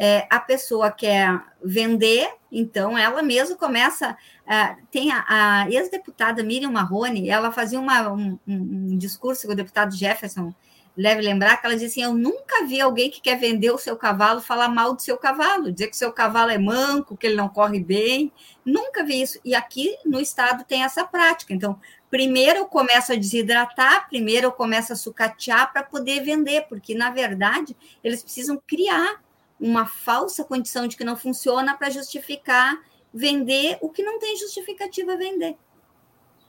[0.00, 4.16] é, a pessoa quer vender, então ela mesma começa.
[4.46, 9.56] Uh, tem a, a ex-deputada Miriam Marrone, ela fazia uma, um, um, discurso com o
[9.56, 10.54] deputado Jefferson
[11.02, 13.96] deve lembrar que ela disse assim: Eu nunca vi alguém que quer vender o seu
[13.96, 17.36] cavalo falar mal do seu cavalo, dizer que o seu cavalo é manco, que ele
[17.36, 18.32] não corre bem.
[18.64, 19.38] Nunca vi isso.
[19.44, 21.54] E aqui no estado tem essa prática.
[21.54, 21.78] Então,
[22.10, 27.10] primeiro eu começo a desidratar, primeiro eu começo a sucatear para poder vender, porque na
[27.10, 29.20] verdade eles precisam criar
[29.60, 32.78] uma falsa condição de que não funciona para justificar
[33.12, 35.56] vender o que não tem justificativa vender.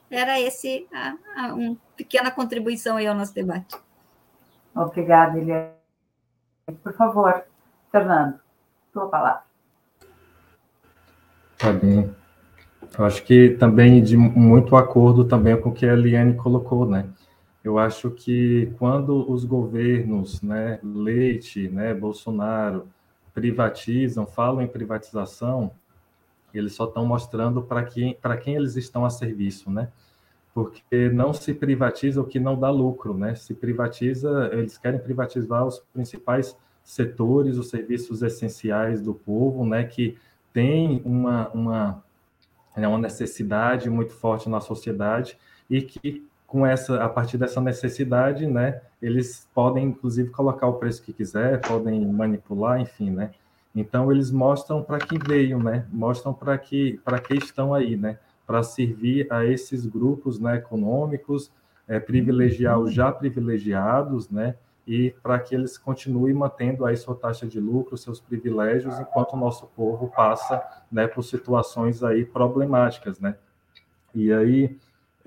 [0.10, 3.76] Era esse a, a, uma pequena contribuição aí ao nosso debate.
[4.76, 5.72] Obrigada, Eliane.
[6.84, 7.44] Por favor,
[7.92, 8.40] Fernando,
[8.94, 9.44] tua palavra.
[11.58, 12.16] Tá bem.
[12.98, 17.08] Eu acho que também de muito acordo também com o que a Eliane colocou, né?
[17.64, 22.88] Eu acho que quando os governos, né, Leite, né, Bolsonaro,
[23.34, 25.72] privatizam, falam em privatização,
[26.54, 29.90] eles só estão mostrando para quem, para quem eles estão a serviço, né?
[30.54, 33.36] porque não se privatiza o que não dá lucro, né?
[33.36, 39.84] Se privatiza, eles querem privatizar os principais setores, os serviços essenciais do povo, né?
[39.84, 40.18] Que
[40.52, 42.04] tem uma, uma,
[42.76, 45.38] né, uma necessidade muito forte na sociedade
[45.70, 48.82] e que com essa, a partir dessa necessidade, né?
[49.02, 53.32] Eles podem inclusive colocar o preço que quiser, podem manipular, enfim, né?
[53.76, 55.86] Então eles mostram para que veio, né?
[55.92, 58.18] Mostram para que para que estão aí, né?
[58.50, 61.52] para servir a esses grupos né, econômicos,
[61.88, 64.56] é, privilegiar os já privilegiados, né,
[64.88, 69.38] e para que eles continuem mantendo aí sua taxa de lucro, seus privilégios, enquanto o
[69.38, 73.36] nosso povo passa né, por situações aí problemáticas, né?
[74.16, 74.76] E aí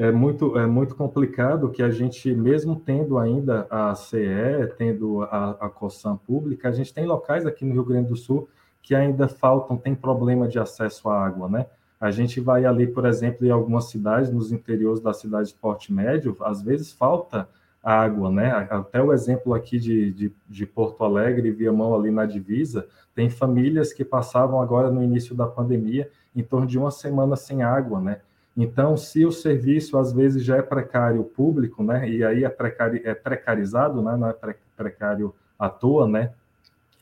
[0.02, 5.50] é muito, é muito complicado que a gente, mesmo tendo ainda a CE, tendo a,
[5.60, 8.48] a COSAN pública, a gente tem locais aqui no Rio Grande do Sul
[8.82, 11.66] que ainda faltam, tem problema de acesso à água, né?
[12.00, 15.92] A gente vai ali, por exemplo, em algumas cidades, nos interiores da cidade de porte
[15.92, 17.48] médio, às vezes falta
[17.80, 18.50] água, né?
[18.70, 23.92] Até o exemplo aqui de, de, de Porto Alegre, Viamão, ali na divisa, tem famílias
[23.92, 28.20] que passavam agora no início da pandemia em torno de uma semana sem água, né?
[28.56, 32.08] Então, se o serviço às vezes já é precário público, né?
[32.08, 34.16] E aí é, precari, é precarizado, né?
[34.16, 34.34] Não é
[34.76, 36.32] precário à toa, né?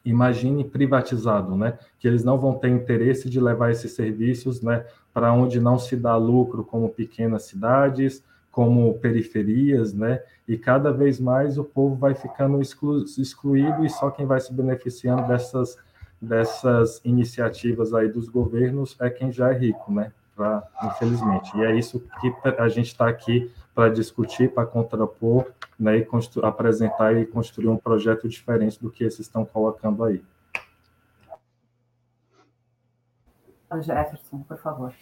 [0.04, 1.78] imagine privatizado, né?
[1.98, 5.96] Que eles não vão ter interesse de levar esses serviços, né, para onde não se
[5.96, 10.22] dá lucro, como pequenas cidades, como periferias, né?
[10.46, 14.52] E cada vez mais o povo vai ficando exclu excluído e só quem vai se
[14.52, 15.76] beneficiando dessas
[16.20, 20.12] dessas iniciativas aí dos governos é quem já é rico, né?
[20.40, 21.54] Pra, infelizmente.
[21.54, 26.08] E é isso que a gente está aqui para discutir, para contrapor, né, e
[26.42, 30.24] apresentar e construir um projeto diferente do que esses estão colocando aí.
[33.82, 34.94] Jefferson, por favor.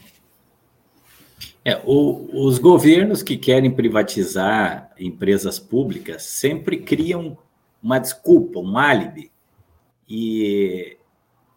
[1.65, 7.39] É, o, os governos que querem privatizar empresas públicas sempre criam
[7.81, 9.31] uma desculpa, um álibi,
[10.09, 10.99] e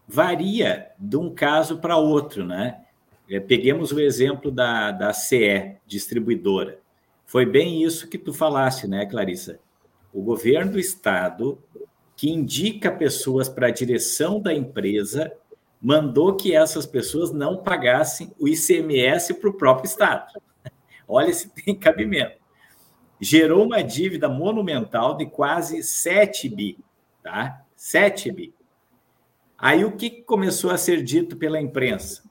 [0.07, 2.85] varia de um caso para outro, né?
[3.31, 6.81] É, peguemos o exemplo da, da CE, distribuidora.
[7.25, 9.57] Foi bem isso que tu falaste, né, Clarissa?
[10.13, 11.57] O governo do estado,
[12.17, 15.31] que indica pessoas para a direção da empresa,
[15.81, 20.33] mandou que essas pessoas não pagassem o ICMS para o próprio estado.
[21.07, 22.35] Olha se tem cabimento.
[23.17, 26.77] Gerou uma dívida monumental de quase 7 bi,
[27.23, 27.63] tá?
[27.77, 28.53] 7 bi.
[29.57, 32.29] Aí o que começou a ser dito pela imprensa?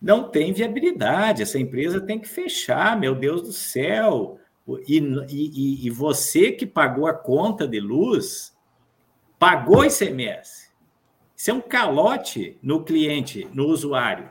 [0.00, 4.38] Não tem viabilidade, essa empresa tem que fechar, meu Deus do céu.
[4.86, 8.56] E, e, e você que pagou a conta de luz,
[9.38, 10.70] pagou ICMS.
[11.36, 14.30] Isso é um calote no cliente, no usuário.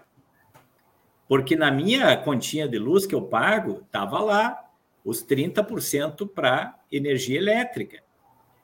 [1.28, 4.65] Porque na minha continha de luz que eu pago, estava lá
[5.04, 8.04] os 30% para energia elétrica.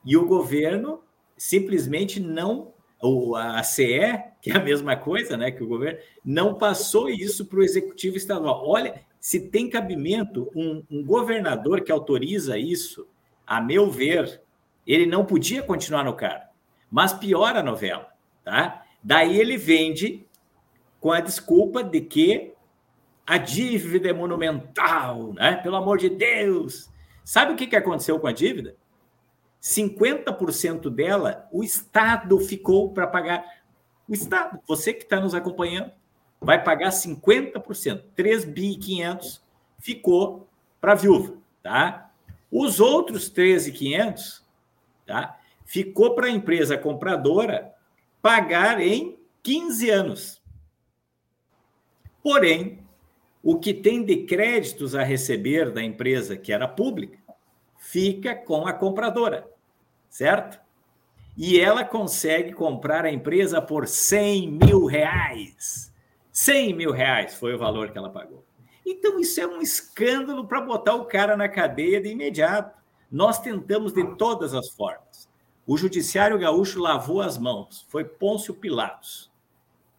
[0.04, 1.04] E o governo
[1.38, 6.54] simplesmente não ou a CE, que é a mesma coisa, né, que o governo, não
[6.54, 8.64] passou isso para o executivo estadual.
[8.68, 13.08] Olha, se tem cabimento, um, um, governador que autoriza isso,
[13.46, 14.42] a meu ver,
[14.86, 16.46] ele não podia continuar no cargo.
[16.90, 18.08] Mas piora a novela,
[18.44, 18.84] tá?
[19.04, 20.26] Daí ele vende
[21.00, 22.54] com a desculpa de que
[23.26, 25.56] a dívida é monumental, né?
[25.58, 26.92] Pelo amor de Deus.
[27.24, 28.76] Sabe o que aconteceu com a dívida?
[29.62, 33.46] 50% dela o Estado ficou para pagar.
[34.08, 35.92] O Estado, você que está nos acompanhando,
[36.40, 39.42] vai pagar 50%, 3 bi 500
[39.80, 40.48] ficou
[40.80, 42.12] para a viúva, tá?
[42.52, 44.44] Os outros 13,500,
[45.06, 45.40] tá?
[45.64, 47.74] Ficou para a empresa compradora
[48.22, 50.42] pagar em 15 anos.
[52.24, 52.80] Porém,
[53.44, 57.20] o que tem de créditos a receber da empresa que era pública
[57.78, 59.51] fica com a compradora
[60.12, 60.60] certo?
[61.36, 65.92] E ela consegue comprar a empresa por 100 mil reais.
[66.32, 68.46] 100 mil reais foi o valor que ela pagou.
[68.86, 72.78] Então, isso é um escândalo para botar o cara na cadeia de imediato.
[73.10, 75.30] Nós tentamos de todas as formas.
[75.66, 79.32] O judiciário gaúcho lavou as mãos, foi Pôncio Pilatos.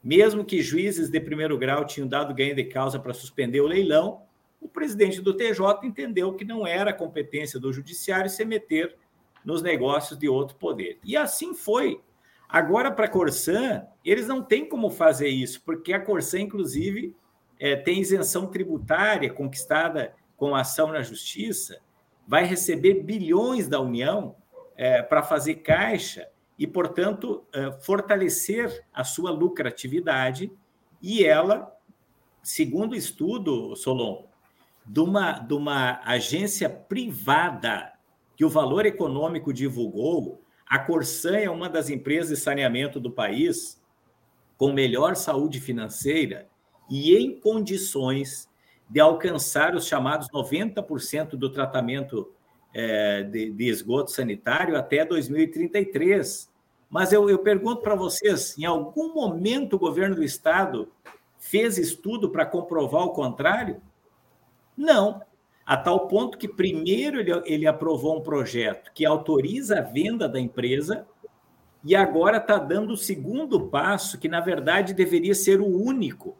[0.04, 4.22] Mesmo que juízes de primeiro grau tinham dado ganho de causa para suspender o leilão,
[4.60, 8.96] o presidente do TJ entendeu que não era competência do judiciário se meter
[9.44, 10.98] nos negócios de outro poder.
[11.04, 12.00] E assim foi.
[12.48, 17.16] Agora, para a Corsan, eles não têm como fazer isso, porque a Corsan, inclusive,
[17.58, 21.80] é, tem isenção tributária conquistada com ação na justiça,
[22.26, 24.36] vai receber bilhões da União
[24.76, 26.28] é, para fazer caixa
[26.58, 30.52] e, portanto, é, fortalecer a sua lucratividade.
[31.00, 31.72] E ela,
[32.42, 34.24] segundo estudo, Solon,
[34.84, 37.91] de uma, de uma agência privada
[38.42, 43.80] que o Valor Econômico divulgou, a Corsan é uma das empresas de saneamento do país
[44.56, 46.48] com melhor saúde financeira
[46.90, 48.50] e em condições
[48.90, 52.32] de alcançar os chamados 90% do tratamento
[52.74, 56.50] é, de, de, esgoto sanitário até 2033.
[56.90, 60.90] Mas eu, eu pergunto para vocês: em algum momento o governo do estado
[61.38, 63.80] fez estudo para comprovar o contrário?
[64.76, 65.22] Não
[65.72, 70.38] a tal ponto que primeiro ele, ele aprovou um projeto que autoriza a venda da
[70.38, 71.06] empresa
[71.82, 76.36] e agora está dando o segundo passo, que na verdade deveria ser o único,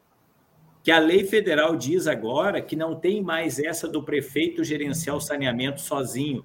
[0.83, 5.21] que a lei federal diz agora que não tem mais essa do prefeito gerenciar o
[5.21, 6.45] saneamento sozinho,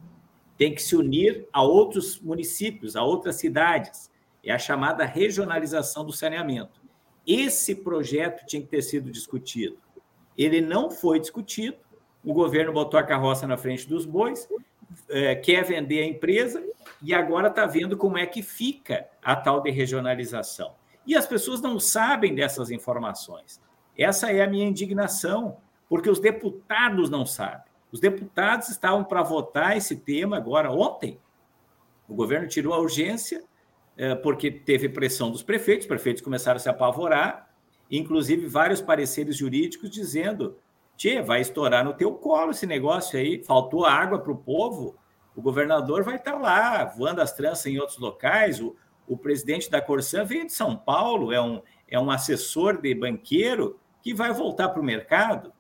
[0.58, 4.10] tem que se unir a outros municípios, a outras cidades.
[4.42, 6.82] É a chamada regionalização do saneamento.
[7.28, 9.78] Esse projeto tinha que ter sido discutido.
[10.38, 11.86] Ele não foi discutido,
[12.28, 14.50] o governo botou a carroça na frente dos bois,
[15.08, 16.62] é, quer vender a empresa
[17.02, 20.74] e agora está vendo como é que fica a tal de regionalização.
[21.06, 23.62] E as pessoas não sabem dessas informações.
[23.98, 25.56] Essa é a minha indignação,
[25.88, 27.72] porque os deputados não sabem.
[27.94, 31.18] Os deputados estavam para votar esse tema agora ontem.
[32.10, 33.42] O governo tirou a urgência,
[33.96, 37.50] é, porque teve pressão dos prefeitos, os prefeitos começaram a se apavorar,
[37.90, 40.58] inclusive vários pareceres jurídicos dizendo
[40.98, 43.44] Tchê, vai estourar no teu colo esse negócio aí.
[43.44, 44.98] Faltou água para o povo,
[45.36, 48.60] o governador vai estar tá lá, voando as tranças em outros locais.
[48.60, 48.76] O,
[49.08, 53.80] o presidente da Corsan veio de São Paulo, é um, é um assessor de banqueiro
[54.02, 55.54] que vai voltar para o mercado.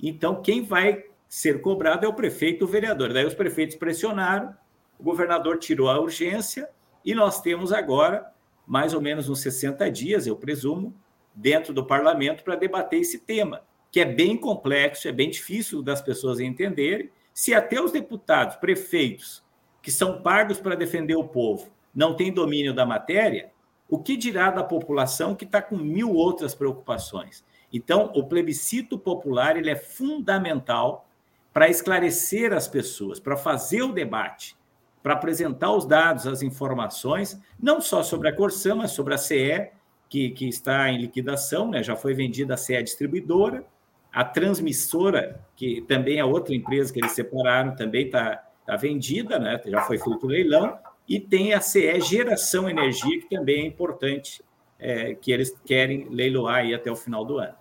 [0.00, 3.14] Então, quem vai ser cobrado é o prefeito e o vereador.
[3.14, 4.54] Daí os prefeitos pressionaram,
[4.98, 6.68] o governador tirou a urgência
[7.02, 8.30] e nós temos agora
[8.66, 10.94] mais ou menos uns 60 dias, eu presumo,
[11.34, 13.62] dentro do parlamento para debater esse tema
[13.92, 17.10] que é bem complexo, é bem difícil das pessoas entenderem.
[17.34, 19.44] Se até os deputados, prefeitos,
[19.82, 23.52] que são pagos para defender o povo, não tem domínio da matéria,
[23.86, 27.44] o que dirá da população que está com mil outras preocupações?
[27.70, 31.06] Então, o plebiscito popular ele é fundamental
[31.52, 34.56] para esclarecer as pessoas, para fazer o debate,
[35.02, 39.70] para apresentar os dados, as informações, não só sobre a Corsã, mas sobre a CE,
[40.08, 41.82] que, que está em liquidação, né?
[41.82, 43.66] já foi vendida a CE distribuidora,
[44.12, 49.60] a transmissora, que também é outra empresa que eles separaram, também está tá vendida, né?
[49.64, 54.44] já foi feito o leilão, e tem a CE Geração Energia, que também é importante,
[54.78, 57.54] é, que eles querem leiloar aí até o final do ano.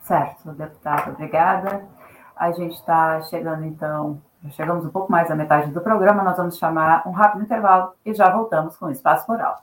[0.00, 1.86] Certo, deputado, obrigada.
[2.34, 4.20] A gente está chegando, então,
[4.50, 8.12] chegamos um pouco mais da metade do programa, nós vamos chamar um rápido intervalo e
[8.14, 9.62] já voltamos com o Espaço Coral.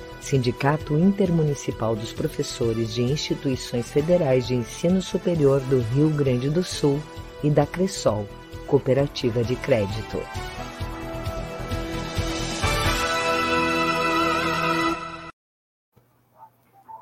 [0.21, 6.99] Sindicato Intermunicipal dos Professores de Instituições Federais de Ensino Superior do Rio Grande do Sul
[7.43, 8.27] e da Cressol,
[8.67, 10.19] Cooperativa de Crédito.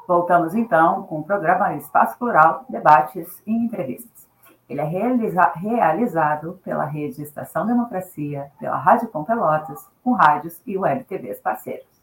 [0.07, 4.27] Voltamos então com o programa Espaço Plural, debates e entrevistas.
[4.67, 10.77] Ele é realiza realizado pela Rede Estação Democracia, pela Rádio Com Pelotas, com rádios e
[10.77, 11.98] web TVs parceiros.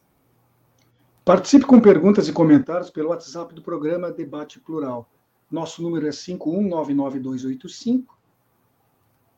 [1.27, 5.05] Participe com perguntas e comentários pelo WhatsApp do programa Debate Plural.
[5.51, 8.05] Nosso número é 5199285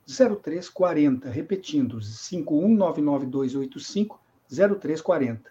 [0.05, 1.31] 0340.
[1.31, 4.19] Repetindo, 5199285
[4.79, 5.49] 0340.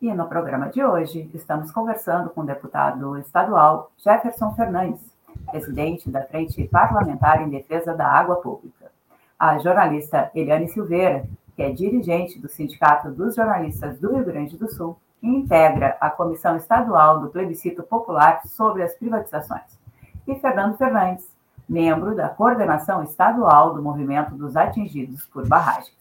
[0.00, 5.02] E no programa de hoje, estamos conversando com o deputado estadual Jefferson Fernandes,
[5.50, 8.92] presidente da Frente Parlamentar em Defesa da Água Pública.
[9.36, 14.72] A jornalista Eliane Silveira, que é dirigente do Sindicato dos Jornalistas do Rio Grande do
[14.72, 19.78] Sul, e integra a Comissão Estadual do Plebiscito Popular sobre as Privatizações.
[20.26, 21.28] E Fernando Fernandes,
[21.68, 25.96] membro da Coordenação Estadual do Movimento dos Atingidos por Barragens.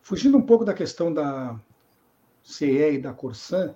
[0.00, 1.56] Fugindo um pouco da questão da
[2.42, 3.74] CE e da Corsan,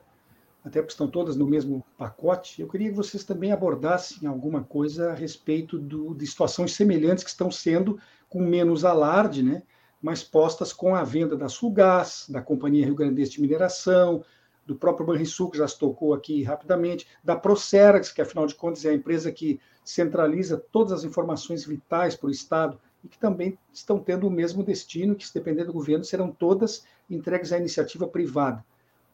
[0.65, 5.13] até porque estão todas no mesmo pacote, eu queria que vocês também abordassem alguma coisa
[5.13, 9.63] a respeito do, de situações semelhantes que estão sendo com menos alarde, né?
[10.07, 14.25] Mas postas com a venda da Sulgás, da Companhia Rio Grandense de Mineração,
[14.65, 18.85] do próprio Banrisul, que já se tocou aqui rapidamente, da Procerax, que afinal de contas
[18.85, 23.59] é a empresa que centraliza todas as informações vitais para o Estado e que também
[23.73, 28.07] estão tendo o mesmo destino, que se depender do governo serão todas entregues à iniciativa
[28.07, 28.65] privada.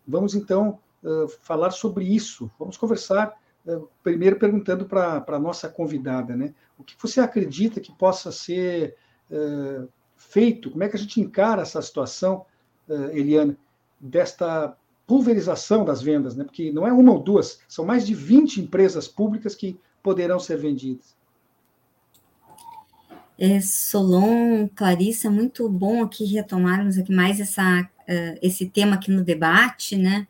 [0.06, 2.50] Vamos então uh, falar sobre isso.
[2.58, 3.34] Vamos conversar
[3.64, 6.52] uh, primeiro perguntando para a nossa convidada, né?
[6.76, 8.94] O que você acredita que possa ser
[9.30, 9.88] uh,
[10.28, 12.46] feito, como é que a gente encara essa situação,
[12.88, 13.56] uh, Eliana,
[14.00, 16.44] desta pulverização das vendas, né?
[16.44, 20.56] porque não é uma ou duas, são mais de 20 empresas públicas que poderão ser
[20.56, 21.14] vendidas.
[23.38, 29.22] É, Solon, Clarissa, muito bom aqui retomarmos aqui mais essa, uh, esse tema aqui no
[29.22, 30.26] debate, né?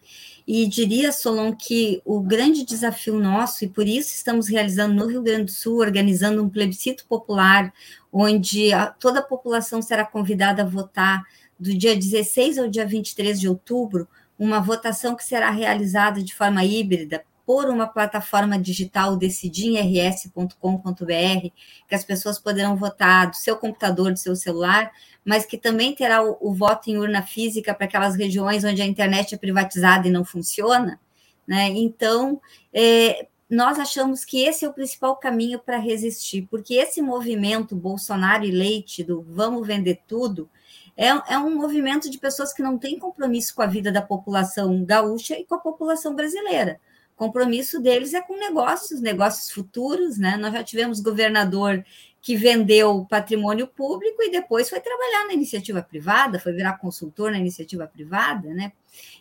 [0.47, 5.23] E diria, Solon, que o grande desafio nosso, e por isso estamos realizando no Rio
[5.23, 7.73] Grande do Sul, organizando um plebiscito popular,
[8.13, 11.23] onde a, toda a população será convidada a votar
[11.59, 14.09] do dia 16 ao dia 23 de outubro,
[14.39, 21.49] uma votação que será realizada de forma híbrida por uma plataforma digital decidirrs.com.br,
[21.89, 24.91] que as pessoas poderão votar do seu computador, do seu celular,
[25.25, 28.87] mas que também terá o, o voto em urna física para aquelas regiões onde a
[28.87, 31.01] internet é privatizada e não funciona.
[31.47, 31.69] Né?
[31.71, 32.41] Então,
[32.73, 38.45] é, nós achamos que esse é o principal caminho para resistir, porque esse movimento Bolsonaro
[38.45, 40.49] e Leite do vamos vender tudo
[40.97, 44.85] é, é, um movimento de pessoas que não têm compromisso com a vida da população
[44.85, 46.79] gaúcha e com a população brasileira
[47.23, 50.37] compromisso deles é com negócios, negócios futuros, né?
[50.37, 51.85] Nós já tivemos governador
[52.21, 57.39] que vendeu patrimônio público e depois foi trabalhar na iniciativa privada, foi virar consultor na
[57.39, 58.73] iniciativa privada, né?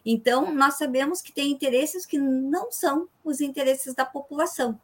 [0.03, 4.79] Então, nós sabemos que tem interesses que não são os interesses da população.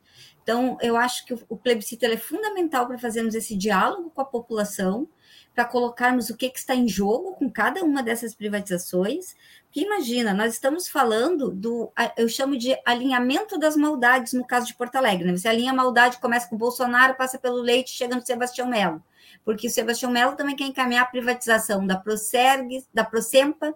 [0.47, 5.05] Então, eu acho que o plebiscito é fundamental para fazermos esse diálogo com a população,
[5.53, 9.35] para colocarmos o que, que, está em jogo com cada uma dessas privatizações.
[9.65, 14.73] Porque imagina, nós estamos falando do, eu chamo de alinhamento das maldades no caso de
[14.73, 15.27] Porto Alegre.
[15.27, 15.35] Né?
[15.35, 19.03] Você alinha a maldade, começa com o Bolsonaro, passa pelo Leite, chega no Sebastião Melo.
[19.43, 23.75] Porque o Sebastião Melo também quer encaminhar a privatização da Proserg, da Procempa,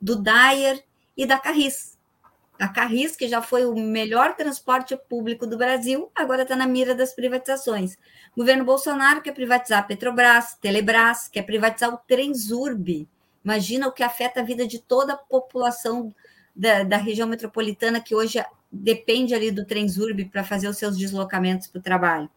[0.00, 0.84] do Dyer
[1.16, 1.98] e da Carris.
[2.62, 6.94] A Carris, que já foi o melhor transporte público do Brasil, agora está na mira
[6.94, 7.94] das privatizações.
[8.36, 13.08] O governo Bolsonaro quer privatizar a Petrobras, Telebrás, quer privatizar o Transurb.
[13.44, 16.14] Imagina o que afeta a vida de toda a população
[16.54, 18.40] da, da região metropolitana, que hoje
[18.70, 22.30] depende ali do Transurb para fazer os seus deslocamentos para o trabalho.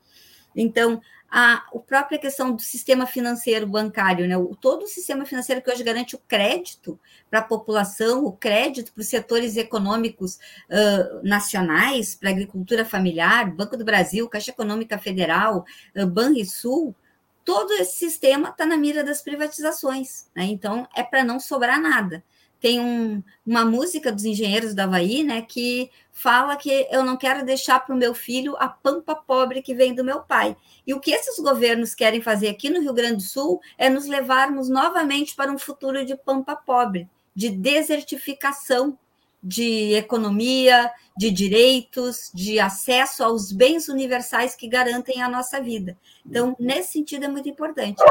[0.56, 4.38] Então, a, a própria questão do sistema financeiro bancário, né?
[4.38, 7.00] O, todo o sistema financeiro que hoje garante o crédito
[7.30, 13.52] para a população, o crédito para os setores econômicos uh, nacionais, para a agricultura familiar,
[13.52, 16.96] Banco do Brasil, Caixa Econômica Federal, uh, Banrisul,
[17.44, 20.30] todo esse sistema está na mira das privatizações.
[20.36, 20.46] Né?
[20.46, 22.24] Então, é para não sobrar nada
[22.60, 27.46] tem um, uma música dos engenheiros da Havaí, né, que fala que eu não quero
[27.46, 30.56] deixar para o meu filho a pampa pobre que vem do meu pai.
[30.86, 34.08] E o que esses governos querem fazer aqui no Rio Grande do Sul é nos
[34.08, 38.98] levarmos novamente para um futuro de pampa pobre, de desertificação
[39.46, 45.96] de economia, de direitos, de acesso aos bens universais que garantem a nossa vida.
[46.26, 48.02] Então, nesse sentido, é muito importante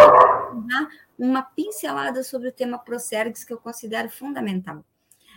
[1.18, 4.84] uma pincelada sobre o tema Procergs, que eu considero fundamental.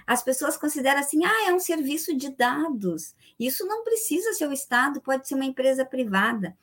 [0.05, 3.13] As pessoas consideram assim, ah, é um serviço de dados.
[3.37, 6.57] Isso não precisa ser o Estado, pode ser uma empresa privada.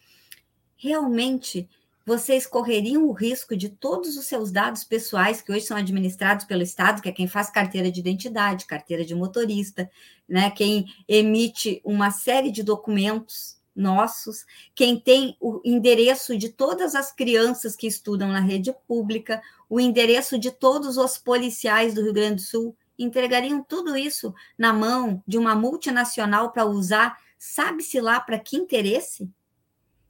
[0.77, 1.69] Realmente,
[2.07, 6.63] vocês correriam o risco de todos os seus dados pessoais, que hoje são administrados pelo
[6.63, 9.91] Estado, que é quem faz carteira de identidade, carteira de motorista,
[10.29, 14.45] né, quem emite uma série de documentos nossos,
[14.75, 20.39] quem tem o endereço de todas as crianças que estudam na rede pública, o endereço
[20.39, 25.37] de todos os policiais do Rio Grande do Sul, entregariam tudo isso na mão de
[25.37, 29.29] uma multinacional para usar, sabe-se lá para que interesse?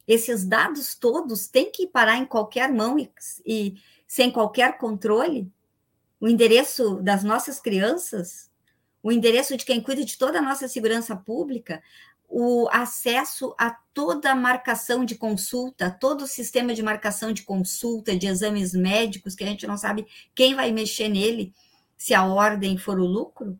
[0.06, 3.10] Esses dados todos têm que parar em qualquer mão e,
[3.46, 3.74] e
[4.06, 5.50] sem qualquer controle?
[6.20, 8.50] O endereço das nossas crianças?
[9.02, 11.82] O endereço de quem cuida de toda a nossa segurança pública?
[12.37, 18.16] O acesso a toda a marcação de consulta, todo o sistema de marcação de consulta,
[18.16, 20.05] de exames médicos, que a gente não sabe
[20.35, 21.55] quem vai mexer nele,
[21.97, 23.57] se a ordem for o lucro,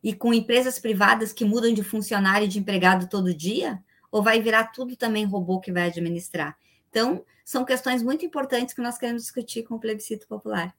[0.00, 4.40] e com empresas privadas que mudam de funcionário e de empregado todo dia, ou vai
[4.40, 6.56] virar tudo também robô que vai administrar?
[6.90, 10.72] Então, são questões muito importantes que nós queremos discutir com o plebiscito popular.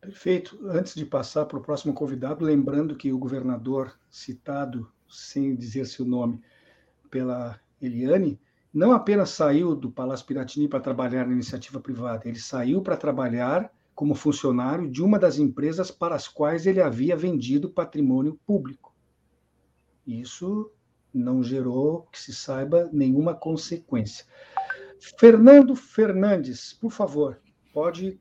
[0.00, 0.58] Perfeito.
[0.66, 6.04] Antes de passar para o próximo convidado, lembrando que o governador citado sem dizer seu
[6.04, 6.40] nome,
[7.10, 8.40] pela Eliane,
[8.72, 13.72] não apenas saiu do Palácio Piratini para trabalhar na iniciativa privada, ele saiu para trabalhar
[13.94, 18.94] como funcionário de uma das empresas para as quais ele havia vendido patrimônio público.
[20.06, 20.70] Isso
[21.12, 24.26] não gerou, que se saiba, nenhuma consequência.
[25.18, 27.40] Fernando Fernandes, por favor,
[27.72, 28.20] pode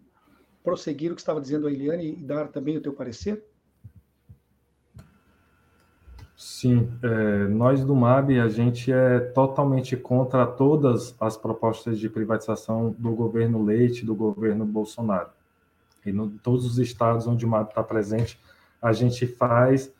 [0.63, 3.45] prosseguir o que estava dizendo a Eliane e dar também o teu parecer?
[6.37, 12.93] Sim, é, nós do MAB, a gente é totalmente contra todas as propostas de privatização
[12.97, 15.29] do governo Leite, do governo Bolsonaro.
[16.05, 18.37] E em todos os estados onde o MAB está presente,
[18.81, 19.93] a gente faz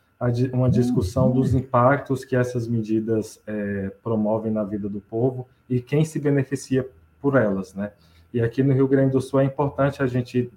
[0.52, 6.04] uma discussão dos impactos que essas medidas é, promovem na vida do povo e quem
[6.04, 6.88] se beneficia
[7.20, 7.92] por elas, né?
[8.32, 10.50] E aqui no Rio Grande do Sul é importante a gente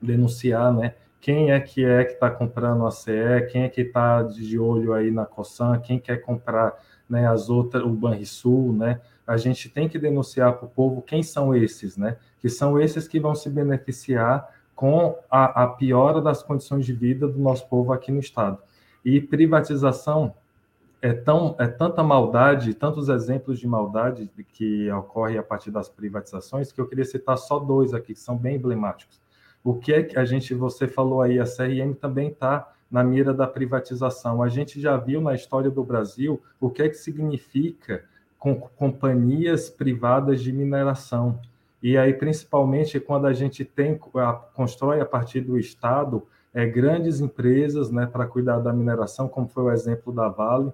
[0.00, 0.94] denunciar, né,
[1.24, 4.92] quem é que é que está comprando a CE, quem é que está de olho
[4.92, 9.00] aí na Cosan, quem quer comprar né, as outras, o Banrisul, né?
[9.26, 12.18] A gente tem que denunciar para o povo quem são esses, né?
[12.38, 17.26] Que são esses que vão se beneficiar com a, a piora das condições de vida
[17.26, 18.58] do nosso povo aqui no estado.
[19.02, 20.34] E privatização
[21.00, 26.70] é tão é tanta maldade, tantos exemplos de maldade que ocorre a partir das privatizações
[26.70, 29.23] que eu queria citar só dois aqui que são bem emblemáticos.
[29.64, 33.32] O que é que a gente, você falou aí, a CRM também está na mira
[33.32, 34.42] da privatização.
[34.42, 38.04] A gente já viu na história do Brasil o que é que significa
[38.38, 41.40] com companhias privadas de mineração.
[41.82, 47.20] E aí, principalmente, quando a gente tem, a, constrói a partir do Estado é, grandes
[47.20, 50.72] empresas né, para cuidar da mineração, como foi o exemplo da Vale,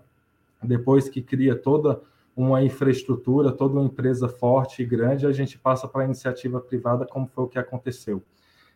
[0.63, 2.01] depois que cria toda
[2.37, 7.07] uma infraestrutura, toda uma empresa forte e grande, a gente passa para a iniciativa privada,
[7.07, 8.23] como foi o que aconteceu.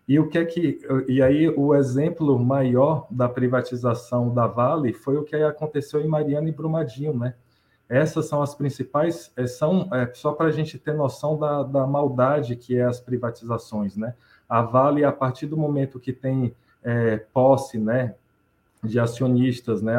[0.06, 5.16] E o que é que e aí o exemplo maior da privatização da Vale foi
[5.16, 7.34] o que aconteceu em Mariana e Brumadinho, né?
[7.88, 11.86] Essas são as principais, é, são é, só para a gente ter noção da, da
[11.86, 14.14] maldade que é as privatizações, né?
[14.48, 18.14] A Vale, a partir do momento que tem é, posse, né,
[18.82, 19.96] de acionistas, né,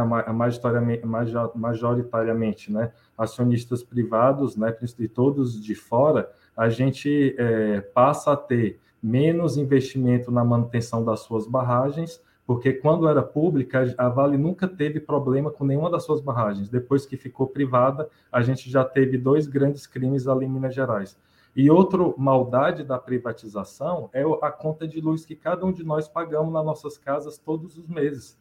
[1.56, 8.80] majoritariamente, né, acionistas privados, né, e todos de fora, a gente é, passa a ter
[9.06, 15.00] menos investimento na manutenção das suas barragens, porque quando era pública, a Vale nunca teve
[15.00, 16.70] problema com nenhuma das suas barragens.
[16.70, 21.16] Depois que ficou privada, a gente já teve dois grandes crimes ali em Minas Gerais.
[21.56, 26.08] E outra maldade da privatização é a conta de luz que cada um de nós
[26.08, 28.36] pagamos nas nossas casas todos os meses.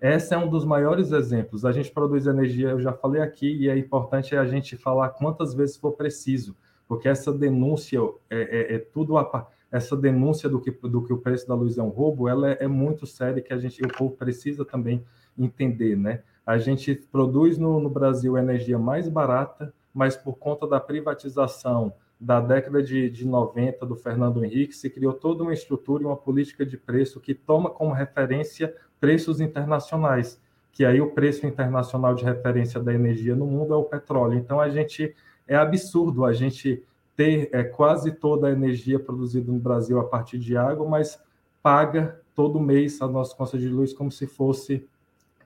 [0.00, 1.64] Esse é um dos maiores exemplos.
[1.64, 5.54] A gente produz energia, eu já falei aqui, e é importante a gente falar quantas
[5.54, 6.54] vezes for preciso
[6.86, 11.18] porque essa denúncia é, é, é tudo a, essa denúncia do que, do que o
[11.18, 13.88] preço da luz é um roubo, ela é, é muito séria que a gente, o
[13.88, 15.04] povo precisa também
[15.38, 16.22] entender, né?
[16.46, 22.40] A gente produz no, no Brasil energia mais barata, mas por conta da privatização da
[22.40, 26.64] década de, de 90 do Fernando Henrique, se criou toda uma estrutura e uma política
[26.64, 30.40] de preço que toma como referência preços internacionais,
[30.72, 34.38] que aí o preço internacional de referência da energia no mundo é o petróleo.
[34.38, 35.14] Então a gente
[35.46, 36.82] é absurdo a gente
[37.16, 41.18] ter é, quase toda a energia produzida no Brasil a partir de água, mas
[41.62, 44.86] paga todo mês a nossa conta de luz como se fosse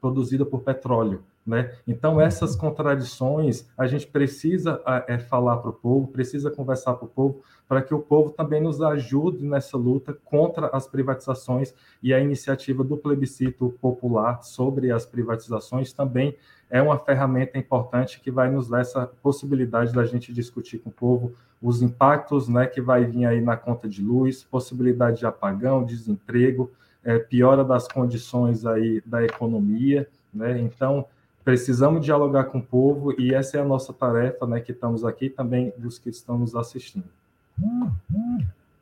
[0.00, 1.22] produzida por petróleo.
[1.46, 1.74] Né?
[1.86, 7.08] Então, essas contradições a gente precisa é, falar para o povo, precisa conversar para o
[7.08, 12.20] povo, para que o povo também nos ajude nessa luta contra as privatizações e a
[12.20, 16.36] iniciativa do plebiscito popular sobre as privatizações também
[16.68, 20.92] é uma ferramenta importante que vai nos dar essa possibilidade da gente discutir com o
[20.92, 25.84] povo os impactos né, que vai vir aí na conta de luz, possibilidade de apagão,
[25.84, 26.70] desemprego,
[27.04, 30.58] é, piora das condições aí da economia, né?
[30.58, 31.06] Então,
[31.44, 35.30] precisamos dialogar com o povo e essa é a nossa tarefa, né, que estamos aqui
[35.30, 37.04] também dos que estão nos assistindo.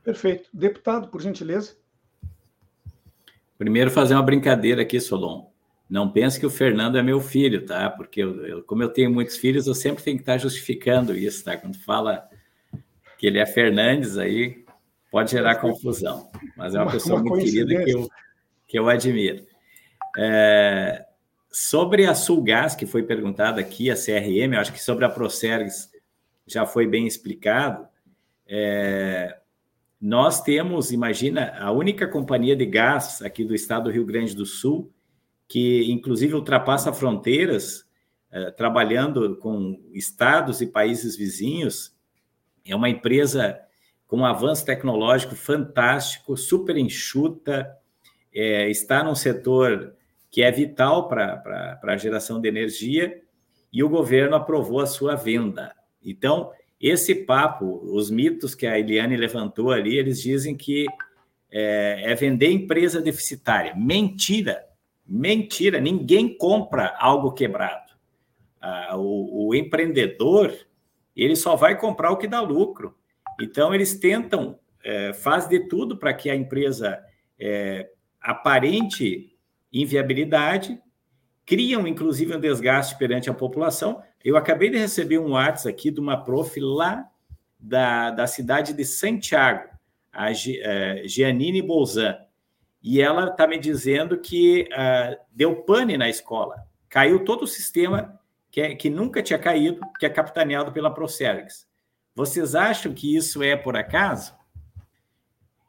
[0.04, 0.48] Perfeito.
[0.52, 1.74] Deputado, por gentileza.
[3.56, 5.46] Primeiro fazer uma brincadeira aqui, Solon.
[5.88, 7.88] Não pense que o Fernando é meu filho, tá?
[7.88, 11.44] Porque eu, eu, como eu tenho muitos filhos, eu sempre tenho que estar justificando isso,
[11.44, 11.56] tá?
[11.56, 12.28] Quando fala
[13.16, 14.64] que ele é Fernandes, aí
[15.11, 16.30] pode gerar confusão.
[16.56, 18.09] Mas é uma, uma pessoa uma muito querida que eu,
[18.66, 19.44] que eu admiro.
[20.16, 21.06] É,
[21.51, 25.90] sobre a Sulgás, que foi perguntada aqui, a CRM, eu acho que sobre a Procergs
[26.46, 27.86] já foi bem explicado.
[28.46, 29.38] É,
[30.01, 34.46] nós temos, imagina, a única companhia de gás aqui do estado do Rio Grande do
[34.46, 34.92] Sul
[35.49, 37.86] que inclusive ultrapassa fronteiras,
[38.30, 41.96] eh, trabalhando com estados e países vizinhos.
[42.64, 43.59] É uma empresa
[44.07, 47.74] com um avanço tecnológico fantástico, super enxuta,
[48.32, 49.94] é, está num setor
[50.31, 53.22] que é vital para a geração de energia
[53.72, 55.74] e o governo aprovou a sua venda.
[56.03, 56.51] Então,
[56.81, 60.87] esse papo, os mitos que a Eliane levantou ali, eles dizem que
[61.51, 63.74] é, é vender empresa deficitária.
[63.74, 64.64] Mentira!
[65.07, 67.95] Mentira, ninguém compra algo quebrado.
[68.61, 70.55] Ah, o, o, empreendedor,
[71.16, 72.95] ele só vai comprar o que dá lucro.
[73.41, 77.03] Então, eles tentam, é, faz de tudo para que a empresa
[77.41, 77.89] é,
[78.20, 79.35] aparente
[79.73, 80.81] inviabilidade,
[81.45, 84.03] criam, inclusive, um desgaste perante a população.
[84.25, 87.09] Eu acabei de receber um WhatsApp aqui de uma prof lá
[87.59, 89.69] da, da cidade de Santiago,
[90.12, 92.19] a é, Giannini Bolzan
[92.83, 96.57] e ela está me dizendo que uh, deu pane na escola.
[96.89, 98.19] Caiu todo o sistema
[98.51, 101.66] que, é, que nunca tinha caído, que é capitaneado pela Procergs.
[102.14, 104.35] Vocês acham que isso é por acaso?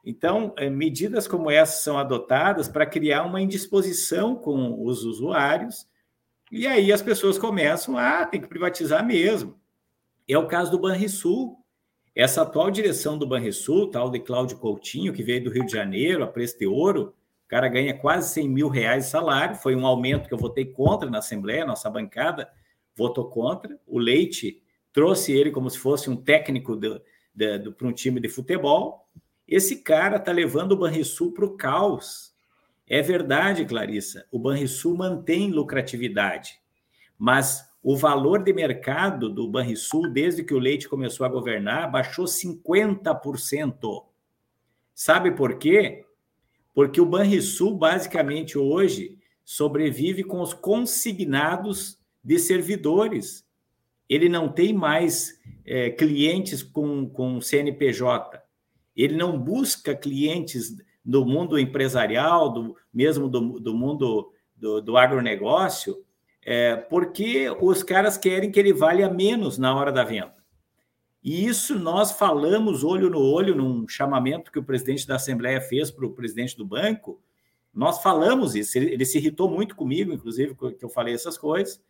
[0.03, 5.87] Então, eh, medidas como essas são adotadas para criar uma indisposição com os usuários,
[6.51, 9.59] e aí as pessoas começam a ah, tem que privatizar mesmo.
[10.27, 11.57] É o caso do Banrisul,
[12.15, 16.23] essa atual direção do Banrisul, tal de Cláudio Coutinho, que veio do Rio de Janeiro,
[16.23, 17.13] a preço de ouro,
[17.45, 20.65] o cara ganha quase 100 mil reais de salário, foi um aumento que eu votei
[20.65, 22.49] contra na Assembleia, nossa bancada
[22.95, 23.79] votou contra.
[23.87, 26.77] O Leite trouxe ele como se fosse um técnico
[27.77, 29.08] para um time de futebol.
[29.49, 32.35] Esse cara está levando o Banrisul para o caos.
[32.87, 36.59] É verdade, Clarissa, o Banrisul mantém lucratividade,
[37.17, 42.25] mas o valor de mercado do Banrisul, desde que o Leite começou a governar, baixou
[42.25, 44.05] 50%.
[44.93, 46.05] Sabe por quê?
[46.75, 53.47] Porque o Banrisul, basicamente, hoje, sobrevive com os consignados de servidores.
[54.07, 58.41] ele não tem mais é, clientes com, com CNPJ,
[59.03, 66.03] ele não busca clientes do mundo empresarial, do, mesmo do, do mundo do, do agronegócio,
[66.45, 70.35] é, porque os caras querem que ele valha menos na hora da venda.
[71.23, 75.91] E isso nós falamos olho no olho num chamamento que o presidente da Assembleia fez
[75.91, 77.21] para o presidente do banco.
[77.73, 81.81] Nós falamos isso, ele, ele, se irritou muito comigo, inclusive, que eu falei essas coisas.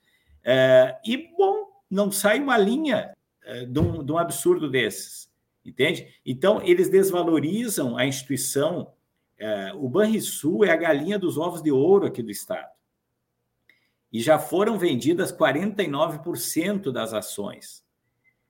[0.43, 5.28] É, e, bom, não sai uma linha é, de, um, de um absurdo desses,
[5.65, 6.07] entende?
[6.25, 8.93] Então, eles desvalorizam a instituição.
[9.37, 12.69] É, o Banrisul é a galinha dos ovos de ouro aqui do Estado.
[14.11, 17.83] E já foram vendidas 49% das ações,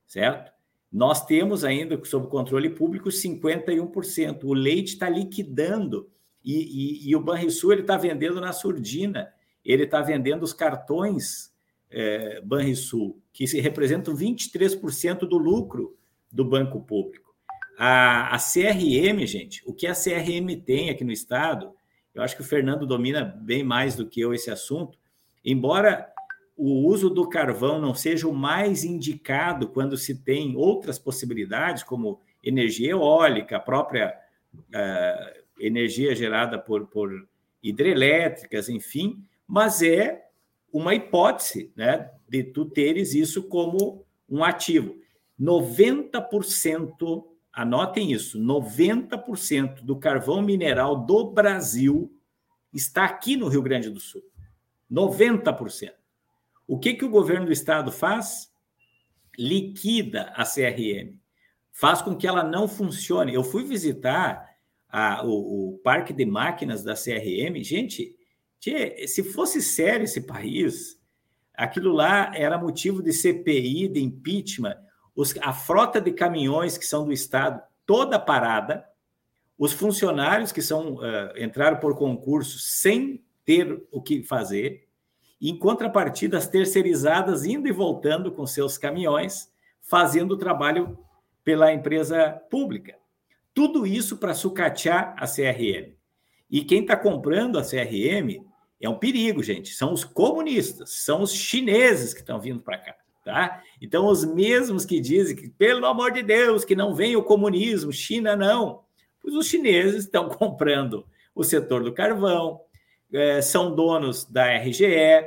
[0.06, 0.52] certo?
[0.90, 4.42] Nós temos ainda, sob controle público, 51%.
[4.44, 6.10] O leite está liquidando
[6.42, 9.32] e, e, e, o Banrisul está vendendo na surdina.
[9.64, 11.54] Ele está vendendo os cartões
[11.90, 15.96] é, Banrisul, que se representam 23% do lucro
[16.30, 17.34] do banco público.
[17.78, 21.72] A, a CRM, gente, o que a CRM tem aqui no Estado,
[22.14, 24.98] eu acho que o Fernando domina bem mais do que eu esse assunto,
[25.44, 26.10] embora
[26.56, 32.20] o uso do carvão não seja o mais indicado quando se tem outras possibilidades, como
[32.44, 34.14] energia eólica, a própria
[34.54, 37.10] uh, energia gerada por, por
[37.62, 40.26] hidrelétricas, enfim, mas é
[40.72, 44.96] uma hipótese né, de tu teres isso como um ativo.
[45.40, 52.12] 90%, anotem isso, 90% do carvão mineral do Brasil
[52.72, 54.22] está aqui no Rio Grande do Sul.
[54.90, 55.92] 90%.
[56.66, 58.50] O que, que o governo do estado faz?
[59.38, 61.18] Liquida a CRM,
[61.72, 63.32] faz com que ela não funcione.
[63.32, 64.46] Eu fui visitar
[64.88, 68.16] a, o, o, parque de máquinas da CRM, gente,
[69.06, 71.00] se fosse sério esse país,
[71.54, 74.76] aquilo lá era motivo de CPI, de impeachment,
[75.14, 78.84] os, a frota de caminhões que são do estado toda parada,
[79.58, 84.86] os funcionários que são uh, entraram por concurso sem ter o que fazer,
[85.40, 89.50] em contrapartida, as terceirizadas indo e voltando com seus caminhões,
[89.80, 90.98] fazendo o trabalho
[91.42, 92.94] pela empresa pública.
[93.54, 95.94] Tudo isso para sucatear a CRM.
[96.50, 98.44] E quem está comprando a CRM
[98.80, 99.72] é um perigo, gente.
[99.74, 102.99] São os comunistas, são os chineses que estão vindo para cá.
[103.24, 103.62] Tá?
[103.80, 107.92] Então, os mesmos que dizem que, pelo amor de Deus, que não vem o comunismo,
[107.92, 108.82] China não.
[109.20, 112.60] Pois os chineses estão comprando o setor do carvão,
[113.12, 115.26] é, são donos da RGE,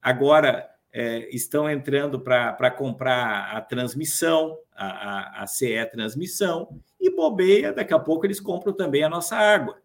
[0.00, 7.72] agora é, estão entrando para comprar a transmissão, a, a, a CE Transmissão, e bobeia,
[7.72, 9.78] daqui a pouco eles compram também a nossa água.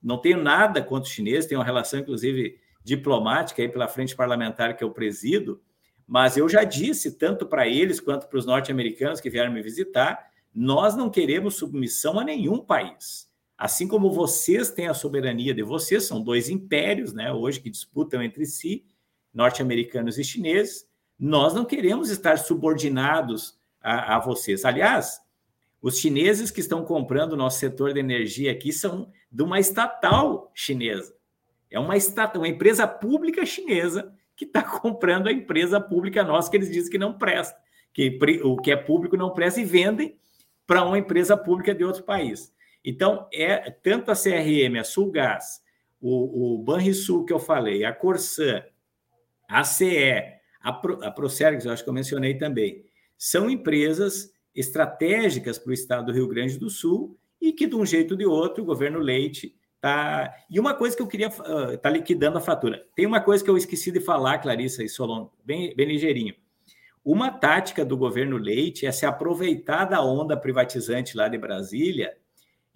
[0.00, 4.76] Não tenho nada contra os chineses, tenho uma relação, inclusive, diplomática aí pela frente parlamentar
[4.76, 5.60] que eu presido,
[6.12, 10.30] mas eu já disse, tanto para eles quanto para os norte-americanos que vieram me visitar,
[10.54, 13.32] nós não queremos submissão a nenhum país.
[13.56, 18.22] Assim como vocês têm a soberania de vocês, são dois impérios, né, hoje que disputam
[18.22, 18.84] entre si,
[19.32, 20.86] norte-americanos e chineses,
[21.18, 24.66] nós não queremos estar subordinados a, a, vocês.
[24.66, 25.18] Aliás,
[25.80, 30.50] os chineses que estão comprando o nosso setor de energia aqui são de uma estatal
[30.52, 31.16] chinesa.
[31.70, 36.56] É uma estatal, uma empresa pública chinesa que está comprando a empresa pública nossa, que
[36.56, 37.56] eles dizem que não presta,
[37.92, 40.16] que o que é público não presta e vendem
[40.66, 42.52] para uma empresa pública de outro país.
[42.84, 45.62] Então, é tanto a CRM, a Sulgás,
[46.00, 48.62] o, o Banrisul que eu falei, a Corsan,
[49.48, 52.84] a CE, a, Pro, a Procergs, eu acho que eu mencionei também,
[53.16, 57.86] são empresas estratégicas para o estado do Rio Grande do Sul e que, de um
[57.86, 60.32] jeito ou de outro, o governo Leite está.
[60.48, 61.28] E uma coisa que eu queria.
[61.28, 62.86] Uh, tá liquidando a fatura.
[62.94, 66.34] Tem uma coisa que eu esqueci de falar, Clarissa e Solon, bem, bem ligeirinho.
[67.04, 72.16] Uma tática do governo Leite é se aproveitar da onda privatizante lá de Brasília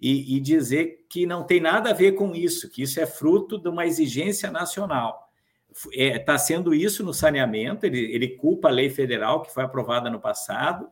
[0.01, 3.57] e, e dizer que não tem nada a ver com isso, que isso é fruto
[3.57, 5.31] de uma exigência nacional.
[5.71, 9.63] Está é, tá sendo isso no saneamento, ele, ele culpa a lei federal que foi
[9.63, 10.89] aprovada no passado,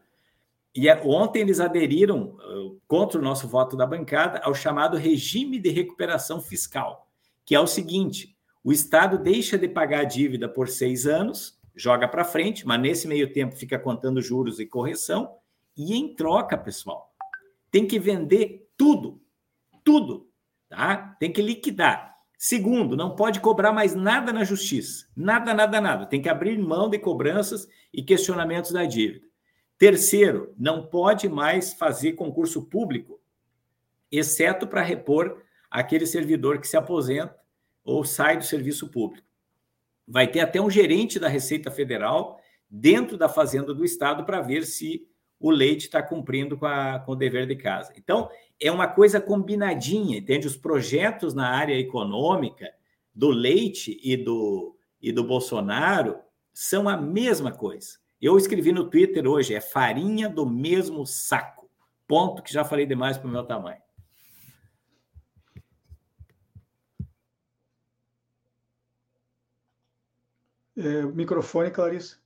[0.76, 5.58] e é, ontem eles aderiram, uh, contra o nosso voto da bancada, ao chamado regime
[5.58, 7.08] de recuperação fiscal,
[7.46, 12.10] que é o seguinte: o Estado deixa de pagar a dívida por seis anos, joga
[12.10, 15.36] para frente, mas nesse meio tempo fica contando juros e correção,
[15.78, 17.14] e em troca, pessoal,
[17.72, 19.22] tem que vender tudo,
[19.82, 20.30] tudo,
[20.68, 21.16] tá?
[21.20, 22.16] Tem que liquidar.
[22.38, 25.08] Segundo, não pode cobrar mais nada na justiça.
[25.16, 26.06] Nada, nada, nada.
[26.06, 29.26] Tem que abrir mão de cobranças e questionamentos da dívida.
[29.78, 33.20] Terceiro, não pode mais fazer concurso público,
[34.12, 37.36] exceto para repor aquele servidor que se aposenta
[37.84, 39.28] ou sai do serviço público.
[40.08, 44.66] Vai ter até um gerente da Receita Federal dentro da fazenda do Estado para ver
[44.66, 45.08] se
[45.40, 47.94] o leite está cumprindo com, a, com o dever de casa.
[47.98, 50.48] Então, é uma coisa combinadinha, entende?
[50.48, 52.72] Os projetos na área econômica
[53.14, 56.18] do leite e do, e do Bolsonaro
[56.54, 57.98] são a mesma coisa.
[58.22, 61.70] Eu escrevi no Twitter hoje, é farinha do mesmo saco.
[62.07, 63.82] Ponto que já falei demais para o meu tamanho.
[70.78, 72.18] É, microfone, Clarice.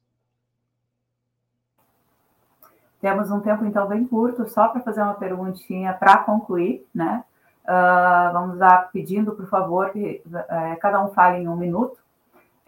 [2.99, 7.23] Temos um tempo, então, bem curto, só para fazer uma perguntinha para concluir, né?
[7.63, 11.97] Uh, vamos lá pedindo, por favor, que uh, cada um fale em um minuto.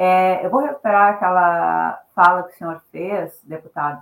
[0.04, 4.02] É, eu vou recuperar aquela fala que o senhor fez, deputado,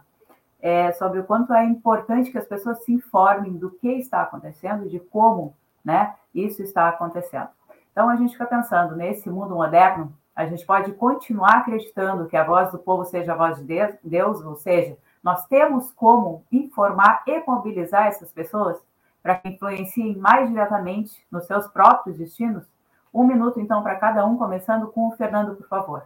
[0.62, 4.88] é, sobre o quanto é importante que as pessoas se informem do que está acontecendo,
[4.88, 7.50] de como né, isso está acontecendo.
[7.92, 12.46] Então, a gente fica pensando, nesse mundo moderno, a gente pode continuar acreditando que a
[12.46, 17.44] voz do povo seja a voz de Deus, ou seja, nós temos como informar e
[17.46, 18.82] mobilizar essas pessoas
[19.22, 22.66] para que influenciem mais diretamente nos seus próprios destinos?
[23.14, 26.04] Um minuto, então, para cada um, começando com o Fernando, por favor.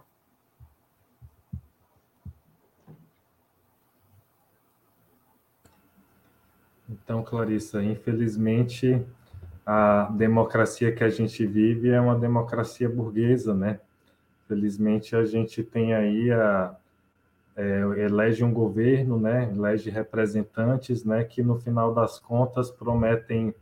[6.88, 9.04] Então, Clarissa, infelizmente,
[9.66, 13.80] a democracia que a gente vive é uma democracia burguesa, né?
[14.46, 16.76] Felizmente, a gente tem aí a,
[17.56, 23.54] é, elege um governo, né, elege representantes, né, que no final das contas prometem,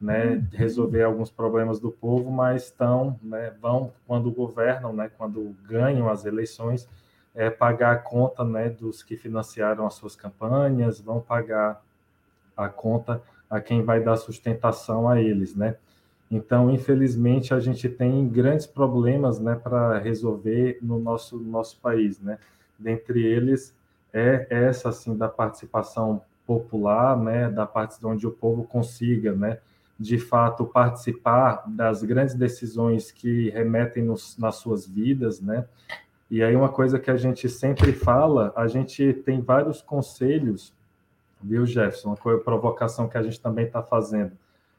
[0.00, 6.08] né, resolver alguns problemas do povo, mas estão, né, vão quando governam, né, quando ganham
[6.08, 6.88] as eleições,
[7.34, 11.82] é, pagar a conta, né, dos que financiaram as suas campanhas, vão pagar
[12.56, 15.76] a conta a quem vai dar sustentação a eles, né?
[16.30, 22.38] Então, infelizmente, a gente tem grandes problemas, né, para resolver no nosso nosso país, né?
[22.78, 23.74] dentre eles
[24.12, 29.58] é essa assim da participação popular, né, da parte onde o povo consiga, né,
[29.98, 35.66] de fato participar das grandes decisões que remetem nos, nas suas vidas, né?
[36.30, 40.74] E aí uma coisa que a gente sempre fala, a gente tem vários conselhos,
[41.42, 42.16] viu, Jefferson?
[42.24, 44.32] Uma provocação que a gente também está fazendo.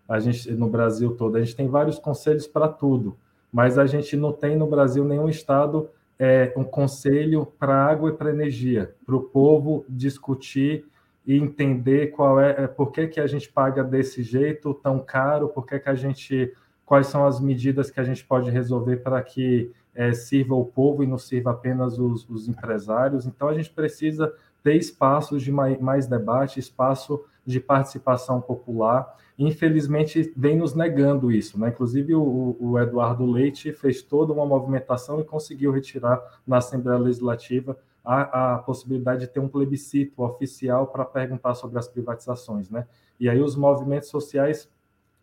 [0.07, 3.17] A gente no Brasil todo, a gente tem vários conselhos para tudo,
[3.51, 5.89] mas a gente não tem no Brasil nenhum estado
[6.19, 10.85] é, um conselho para água e para energia, para o povo discutir
[11.27, 15.49] e entender qual é, é, por que, que a gente paga desse jeito tão caro,
[15.49, 16.53] por que, que a gente,
[16.85, 21.03] quais são as medidas que a gente pode resolver para que é, sirva o povo
[21.03, 23.25] e não sirva apenas os, os empresários.
[23.25, 30.33] Então a gente precisa ter espaços de mais, mais debate, espaço de participação popular infelizmente
[30.35, 31.59] vem nos negando isso.
[31.59, 31.69] Né?
[31.69, 37.77] Inclusive, o, o, Eduardo Leite fez toda uma movimentação e conseguiu retirar na Assembleia Legislativa
[38.07, 42.69] a, a possibilidade de ter um plebiscito oficial para perguntar sobre as privatizações.
[42.69, 42.87] Né?
[43.19, 44.69] E aí os movimentos sociais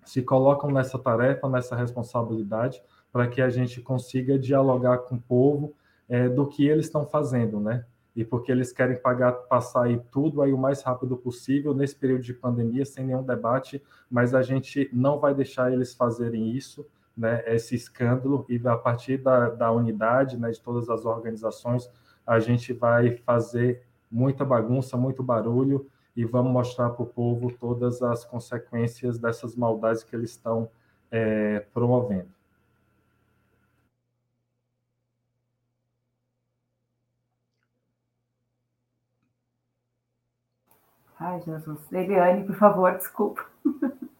[0.04, 5.72] se colocam nessa tarefa, nessa responsabilidade, para que a gente consiga dialogar com o povo
[6.06, 7.86] é, do que eles estão fazendo, né?
[8.14, 12.22] e porque eles querem pagar, passar aí tudo aí o mais rápido possível nesse período
[12.22, 17.42] de pandemia, sem nenhum debate, mas a gente não vai deixar eles fazerem isso, né,
[17.46, 21.88] esse escândalo, e a partir da, da unidade, né, de todas as organizações,
[22.26, 28.00] a gente vai fazer muita bagunça, muito barulho, e vamos mostrar para o povo todas
[28.00, 30.68] as consequências dessas maldades que eles estão
[31.10, 32.28] é, promovendo.
[41.18, 41.80] Ai, Jesus.
[41.92, 43.44] Eliane, por favor, desculpa.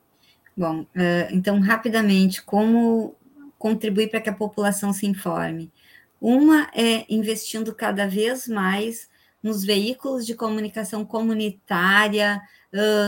[0.57, 0.87] Bom,
[1.33, 3.17] então, rapidamente, como
[3.59, 5.73] contribuir para que a população se informe?
[6.27, 9.11] Uma é investindo cada vez mais
[9.43, 12.41] nos veículos de comunicação comunitária,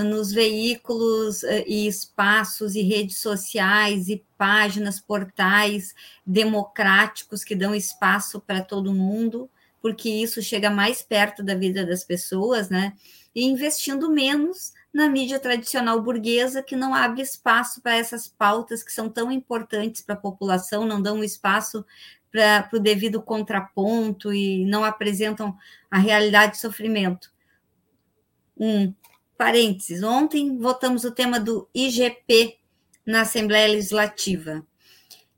[0.04, 5.94] nos veículos e espaços e redes sociais e páginas, portais
[6.26, 9.48] democráticos que dão espaço para todo mundo,
[9.80, 12.92] porque isso chega mais perto da vida das pessoas, né?
[13.36, 18.90] e investindo menos na mídia tradicional burguesa, que não abre espaço para essas pautas que
[18.90, 21.84] são tão importantes para a população, não dão espaço
[22.68, 25.56] para o devido contraponto e não apresentam
[25.90, 27.30] a realidade de sofrimento.
[28.56, 28.94] Um
[29.36, 32.58] parênteses: ontem votamos o tema do IGP
[33.04, 34.66] na Assembleia Legislativa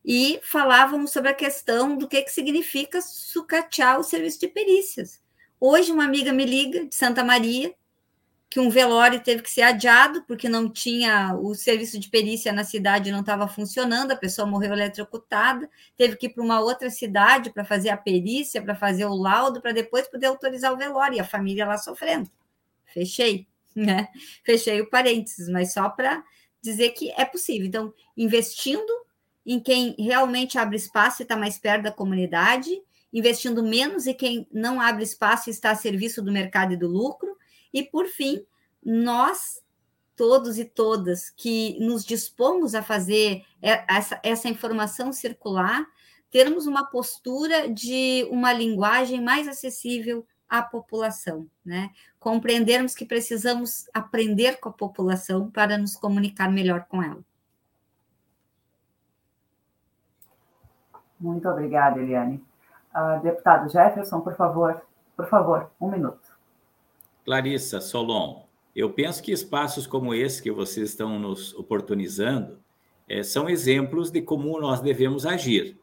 [0.05, 5.21] e falávamos sobre a questão do que, que significa sucatear o serviço de perícias.
[5.61, 7.75] Hoje, uma amiga me liga de Santa Maria
[8.51, 12.65] que um velório teve que ser adiado porque não tinha o serviço de perícia na
[12.65, 17.51] cidade não estava funcionando, a pessoa morreu eletrocutada, teve que ir para uma outra cidade
[17.51, 21.21] para fazer a perícia, para fazer o laudo, para depois poder autorizar o velório e
[21.21, 22.31] a família lá sofrendo.
[22.87, 23.47] Fechei,
[23.77, 24.09] né?
[24.45, 26.25] Fechei o parênteses, mas só para
[26.63, 27.67] dizer que é possível.
[27.67, 28.91] Então, investindo
[29.45, 32.71] em quem realmente abre espaço e está mais perto da comunidade,
[33.13, 36.89] investindo menos em quem não abre espaço e está a serviço do mercado e do
[36.89, 37.37] lucro
[37.73, 38.45] e, por fim,
[38.85, 39.62] nós,
[40.16, 45.87] todos e todas, que nos dispomos a fazer essa, essa informação circular,
[46.31, 51.91] termos uma postura de uma linguagem mais acessível à população, né?
[52.19, 57.23] Compreendermos que precisamos aprender com a população para nos comunicar melhor com ela.
[61.21, 62.43] Muito obrigada, Eliane.
[62.95, 64.81] Uh, deputado Jefferson, por favor,
[65.16, 66.28] por favor, um minuto.
[67.29, 72.59] Clarissa Solon, eu penso que espaços como esse que vocês estão nos oportunizando
[73.07, 75.79] é, são exemplos de como nós devemos agir.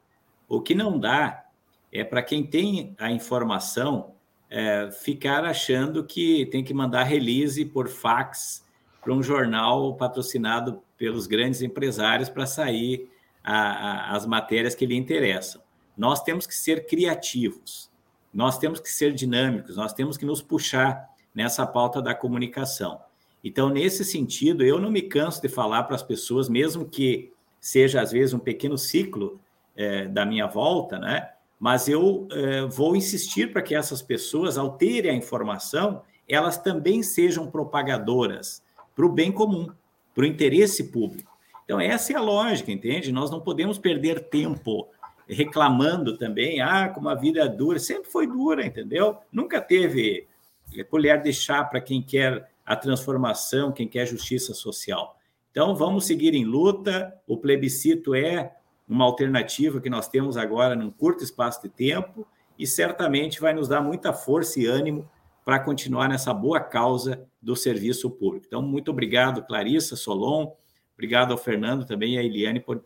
[0.49, 1.45] O que não dá
[1.91, 4.15] é para quem tem a informação
[4.49, 8.65] é, ficar achando que tem que mandar release por fax
[8.99, 13.07] para um jornal patrocinado pelos grandes empresários para sair
[13.43, 15.61] a, a, as matérias que lhe interessam.
[15.95, 17.91] Nós temos que ser criativos,
[18.33, 23.01] nós temos que ser dinâmicos, nós temos que nos puxar nessa pauta da comunicação.
[23.43, 28.01] Então, nesse sentido, eu não me canso de falar para as pessoas, mesmo que seja
[28.01, 29.39] às vezes um pequeno ciclo
[29.75, 31.29] é, da minha volta, né?
[31.59, 37.03] Mas eu é, vou insistir para que essas pessoas, ao terem a informação, elas também
[37.03, 38.63] sejam propagadoras
[38.95, 39.67] para o bem comum,
[40.13, 41.31] para o interesse público.
[41.63, 43.11] Então, essa é a lógica, entende?
[43.11, 44.88] Nós não podemos perder tempo
[45.27, 47.79] reclamando também, ah, como a vida é dura.
[47.79, 49.17] Sempre foi dura, entendeu?
[49.31, 50.27] Nunca teve
[50.74, 55.18] é colher de chá para quem quer a transformação, quem quer justiça social.
[55.51, 57.13] Então, vamos seguir em luta.
[57.28, 58.55] O plebiscito é
[58.88, 63.68] uma alternativa que nós temos agora num curto espaço de tempo e certamente vai nos
[63.68, 65.09] dar muita força e ânimo
[65.43, 68.45] para continuar nessa boa causa do serviço público.
[68.47, 70.51] Então, muito obrigado, Clarissa, Solon,
[70.93, 72.84] obrigado ao Fernando também e à Eliane por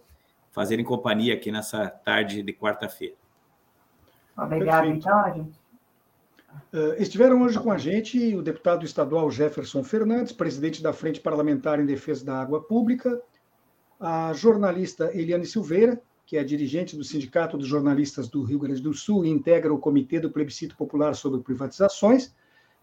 [0.51, 3.15] fazerem companhia aqui nessa tarde de quarta-feira.
[4.37, 5.59] Obrigado, então, gente.
[6.73, 11.79] Uh, estiveram hoje com a gente o deputado estadual Jefferson Fernandes, presidente da Frente Parlamentar
[11.79, 13.21] em Defesa da Água Pública,
[13.99, 18.93] a jornalista Eliane Silveira, que é dirigente do Sindicato dos Jornalistas do Rio Grande do
[18.93, 22.33] Sul e integra o Comitê do Plebiscito Popular sobre Privatizações,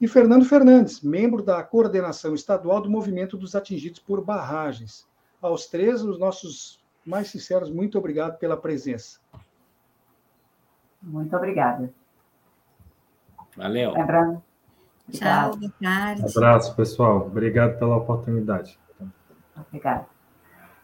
[0.01, 5.07] e Fernando Fernandes, membro da coordenação estadual do Movimento dos Atingidos por Barragens.
[5.41, 9.21] Aos três, os nossos mais sinceros, muito obrigado pela presença.
[11.01, 11.93] Muito obrigada.
[13.57, 13.93] Valeu.
[13.93, 14.43] Lembrando.
[15.11, 16.25] Tchau, boa tarde.
[16.37, 17.19] Abraço, pessoal.
[17.27, 18.79] Obrigado pela oportunidade.
[19.57, 20.07] Obrigada.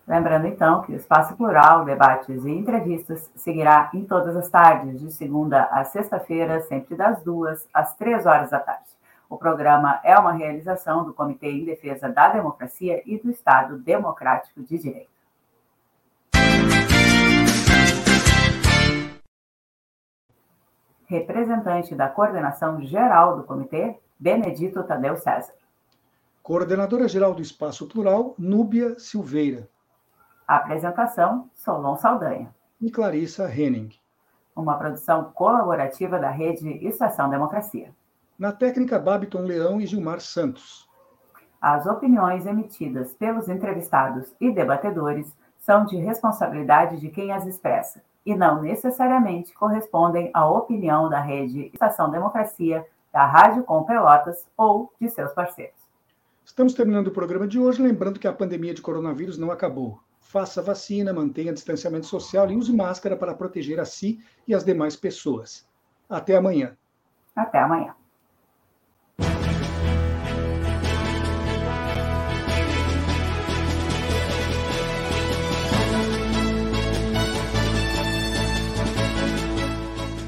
[0.06, 5.12] Lembrando, então, que o Espaço Plural, debates e entrevistas seguirá em todas as tardes, de
[5.12, 8.90] segunda a sexta-feira, sempre das duas às três horas da tarde.
[9.30, 14.62] O programa é uma realização do Comitê em Defesa da Democracia e do Estado Democrático
[14.62, 15.11] de Direito.
[21.12, 25.52] Representante da coordenação geral do comitê, Benedito Tadeu César.
[26.42, 29.68] Coordenadora geral do Espaço Plural, Núbia Silveira.
[30.48, 32.54] Apresentação, Solon Saldanha.
[32.80, 33.90] E Clarissa Henning.
[34.56, 37.94] Uma produção colaborativa da rede Estação Democracia.
[38.38, 40.88] Na técnica, Babiton Leão e Gilmar Santos.
[41.60, 48.34] As opiniões emitidas pelos entrevistados e debatedores são de responsabilidade de quem as expressa e
[48.34, 55.08] não necessariamente correspondem à opinião da rede Estação Democracia, da Rádio Com Pelotas ou de
[55.08, 55.80] seus parceiros.
[56.44, 60.00] Estamos terminando o programa de hoje, lembrando que a pandemia de coronavírus não acabou.
[60.20, 64.96] Faça vacina, mantenha distanciamento social e use máscara para proteger a si e as demais
[64.96, 65.68] pessoas.
[66.08, 66.76] Até amanhã.
[67.36, 67.94] Até amanhã.